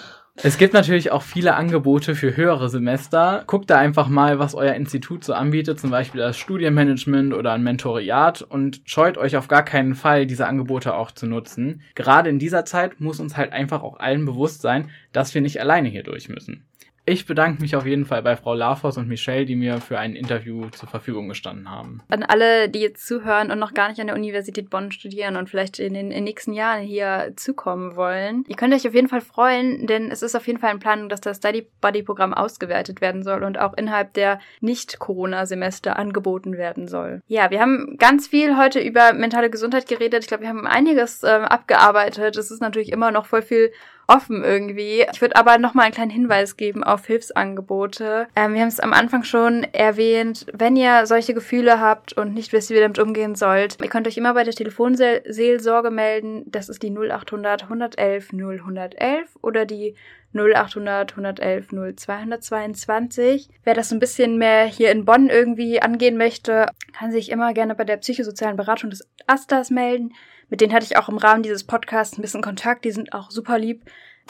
Es 0.43 0.59
gibt 0.59 0.75
natürlich 0.75 1.13
auch 1.13 1.23
viele 1.23 1.55
Angebote 1.55 2.17
für 2.17 2.37
höhere 2.37 2.69
Semester. 2.69 3.45
Guckt 3.47 3.71
da 3.71 3.79
einfach 3.79 4.09
mal, 4.09 4.41
was 4.41 4.57
euer 4.57 4.75
Institut 4.75 5.23
so 5.23 5.33
anbietet, 5.33 5.79
zum 5.79 5.91
Beispiel 5.91 6.21
das 6.21 6.37
Studienmanagement 6.37 7.33
oder 7.33 7.53
ein 7.53 7.63
Mentoriat 7.63 8.43
und 8.43 8.81
scheut 8.85 9.17
euch 9.17 9.37
auf 9.37 9.47
gar 9.47 9.63
keinen 9.63 9.95
Fall, 9.95 10.27
diese 10.27 10.49
Angebote 10.49 10.95
auch 10.95 11.13
zu 11.13 11.27
nutzen. 11.27 11.83
Gerade 11.95 12.31
in 12.31 12.41
dieser 12.41 12.65
Zeit 12.65 13.01
muss 13.01 13.21
uns 13.21 13.37
halt 13.37 13.53
einfach 13.53 13.85
auch 13.85 14.01
allen 14.01 14.25
bewusst 14.25 14.61
sein, 14.61 14.91
dass 15.13 15.35
wir 15.35 15.41
nicht 15.41 15.61
alleine 15.61 15.89
hier 15.89 16.03
durch 16.03 16.29
müssen. 16.29 16.65
Ich 17.07 17.27
bedanke 17.27 17.61
mich 17.61 17.77
auf 17.77 17.85
jeden 17.85 18.07
Fall 18.07 18.23
bei 18.23 18.35
Frau 18.35 18.55
Lafos 18.55 18.97
und 18.97 19.09
Michelle, 19.09 19.45
die 19.45 19.57
mir 19.57 19.79
für 19.83 19.99
ein 19.99 20.17
Interview 20.17 20.71
zur 20.71 20.89
Verfügung 20.89 21.29
gestanden 21.29 21.71
haben. 21.71 22.01
An 22.09 22.23
alle, 22.23 22.71
die 22.71 22.81
jetzt 22.81 23.07
zuhören 23.07 23.51
und 23.51 23.59
noch 23.59 23.75
gar 23.75 23.91
nicht 23.91 24.01
an 24.01 24.07
der 24.07 24.17
Universität 24.17 24.71
Bonn 24.71 24.91
studieren 24.91 25.37
und 25.37 25.51
vielleicht 25.51 25.79
in 25.79 25.93
den, 25.93 26.11
in 26.11 26.25
nächsten 26.25 26.55
Jahren 26.55 26.83
hier 26.83 27.35
zukommen 27.37 27.95
wollen. 27.97 28.45
Ihr 28.49 28.57
könnt 28.57 28.73
euch 28.73 28.89
auf 28.89 28.95
jeden 28.95 29.09
Fall 29.09 29.21
freuen, 29.21 29.87
denn 29.87 30.11
es 30.11 30.23
ist 30.23 30.35
auf 30.35 30.47
jeden 30.47 30.59
Fall 30.59 30.73
in 30.73 30.79
Planung, 30.79 31.11
dass 31.11 31.21
das 31.21 31.37
Study 31.37 31.67
Buddy 31.83 32.03
Programm 32.03 32.33
ausgewertet 32.33 33.03
werden 33.03 33.23
soll 33.23 33.45
und 33.45 33.59
auch 33.59 33.75
innerhalb 33.75 34.15
der 34.15 34.39
Nicht-Corona-Semester 34.63 35.99
angeboten 35.99 36.57
werden 36.57 36.89
soll. 36.89 37.21
Ja, 37.27 37.51
wir 37.51 37.61
haben 37.61 37.97
ganz 37.99 38.29
viel 38.29 38.57
heute 38.57 38.81
über 38.81 39.13
mentale 39.13 39.51
Gesundheit 39.51 39.87
geredet. 39.87 40.23
Ich 40.23 40.29
glaube, 40.29 40.45
wir 40.45 40.49
haben 40.49 40.67
einiges 40.67 41.23
äh, 41.23 41.27
abgearbeitet. 41.27 42.39
Es 42.39 42.51
ist 42.51 42.63
natürlich 42.63 42.91
immer 42.91 43.11
noch 43.11 43.27
voll 43.27 43.43
viel 43.43 43.73
offen 44.07 44.45
irgendwie. 44.45 45.07
Ich 45.13 45.21
würde 45.21 45.37
aber 45.37 45.59
noch 45.59 45.75
mal 45.75 45.85
einen 45.85 45.95
kleinen 45.95 46.11
Hinweis 46.11 46.57
geben 46.57 46.85
auf 46.85 47.07
Hilfsangebote. 47.07 48.29
Ähm, 48.37 48.55
wir 48.55 48.61
haben 48.61 48.69
es 48.69 48.81
am 48.81 48.93
Anfang 48.93 49.25
schon 49.25 49.65
erwähnt. 49.73 50.47
Wenn 50.53 50.77
ihr 50.77 51.07
solche 51.07 51.35
Gefühle 51.35 51.81
habt 51.81 52.13
und 52.13 52.35
nicht 52.35 52.53
wisst, 52.53 52.71
wie 52.71 52.75
ihr 52.75 52.83
damit 52.83 52.99
umgehen 52.99 53.35
sollt, 53.35 53.79
ihr 53.83 53.89
könnt 53.89 54.07
euch 54.07 54.17
immer 54.17 54.35
bei 54.35 54.45
der 54.45 54.55
Telefonseelsorge 54.55 55.91
melden. 55.91 56.45
Das 56.47 56.69
ist 56.69 56.83
die 56.83 56.91
0800 56.91 57.65
111 57.65 58.33
0111 58.33 59.37
oder 59.43 59.65
die 59.65 59.95
0800 60.35 61.13
111 61.13 61.69
0222. 61.69 63.49
Wer 63.63 63.75
das 63.75 63.93
ein 63.93 64.01
bisschen 64.01 64.37
mehr 64.37 64.65
hier 64.65 64.91
in 64.91 65.05
Bonn 65.05 65.29
irgendwie 65.29 65.81
angehen 65.81 66.17
möchte, 66.17 66.67
kann 66.93 67.13
sich 67.13 67.31
immer 67.31 67.55
gerne 67.55 67.75
bei 67.75 67.85
der 67.85 67.97
psychosozialen 67.99 68.57
Beratung 68.57 68.91
des 68.91 69.09
Astas 69.27 69.71
melden. 69.71 70.13
Mit 70.55 70.61
denen 70.61 70.73
hatte 70.73 70.87
ich 70.87 70.97
auch 70.97 71.09
im 71.09 71.19
Rahmen 71.19 71.43
dieses 71.43 71.65
Podcasts 71.65 72.17
ein 72.17 72.23
bisschen 72.23 72.41
Kontakt. 72.41 72.85
Die 72.85 72.93
sind 72.93 73.13
auch 73.13 73.33
super 73.33 73.59
lieb. 73.59 73.83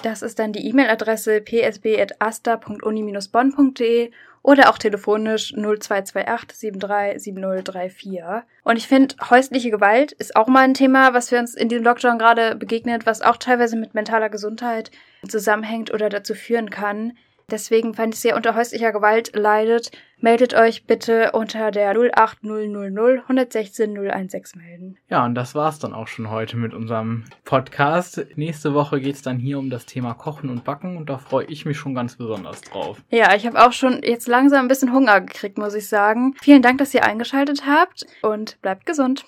Das 0.02 0.22
ist 0.22 0.38
dann 0.38 0.54
die 0.54 0.66
E-Mail-Adresse 0.70 1.42
psb.asta.uni-bonn.de 1.42 4.10
oder 4.42 4.70
auch 4.70 4.78
telefonisch 4.78 5.52
0228 5.52 6.78
73 6.78 7.22
7034. 7.22 8.22
Und 8.62 8.78
ich 8.78 8.88
finde, 8.88 9.16
häusliche 9.28 9.70
Gewalt 9.70 10.12
ist 10.12 10.34
auch 10.34 10.46
mal 10.46 10.60
ein 10.60 10.72
Thema, 10.72 11.12
was 11.12 11.30
wir 11.30 11.40
uns 11.40 11.54
in 11.54 11.68
diesem 11.68 11.84
Lockdown 11.84 12.18
gerade 12.18 12.56
begegnet, 12.56 13.04
was 13.04 13.20
auch 13.20 13.36
teilweise 13.36 13.76
mit 13.76 13.92
mentaler 13.92 14.30
Gesundheit 14.30 14.90
zusammenhängt 15.28 15.92
oder 15.92 16.08
dazu 16.08 16.32
führen 16.32 16.70
kann, 16.70 17.18
Deswegen, 17.50 17.94
falls 17.94 18.24
ihr 18.24 18.36
unter 18.36 18.54
häuslicher 18.54 18.92
Gewalt 18.92 19.34
leidet, 19.34 19.90
meldet 20.18 20.54
euch 20.54 20.86
bitte 20.86 21.32
unter 21.32 21.70
der 21.70 21.90
08000 21.90 22.98
116 22.98 23.94
016 23.94 24.60
melden. 24.60 24.96
Ja, 25.10 25.24
und 25.24 25.34
das 25.34 25.54
war's 25.54 25.78
dann 25.78 25.92
auch 25.92 26.08
schon 26.08 26.30
heute 26.30 26.56
mit 26.56 26.72
unserem 26.72 27.24
Podcast. 27.44 28.26
Nächste 28.36 28.74
Woche 28.74 29.00
geht's 29.00 29.22
dann 29.22 29.38
hier 29.38 29.58
um 29.58 29.70
das 29.70 29.86
Thema 29.86 30.14
Kochen 30.14 30.48
und 30.48 30.64
Backen 30.64 30.96
und 30.96 31.08
da 31.10 31.18
freue 31.18 31.46
ich 31.46 31.66
mich 31.66 31.76
schon 31.76 31.94
ganz 31.94 32.16
besonders 32.16 32.62
drauf. 32.62 33.02
Ja, 33.10 33.34
ich 33.34 33.46
habe 33.46 33.64
auch 33.64 33.72
schon 33.72 34.02
jetzt 34.02 34.28
langsam 34.28 34.64
ein 34.64 34.68
bisschen 34.68 34.92
Hunger 34.92 35.20
gekriegt, 35.20 35.58
muss 35.58 35.74
ich 35.74 35.88
sagen. 35.88 36.34
Vielen 36.40 36.62
Dank, 36.62 36.78
dass 36.78 36.94
ihr 36.94 37.04
eingeschaltet 37.04 37.66
habt 37.66 38.06
und 38.22 38.60
bleibt 38.62 38.86
gesund. 38.86 39.24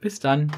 Bis 0.00 0.20
dann. 0.20 0.50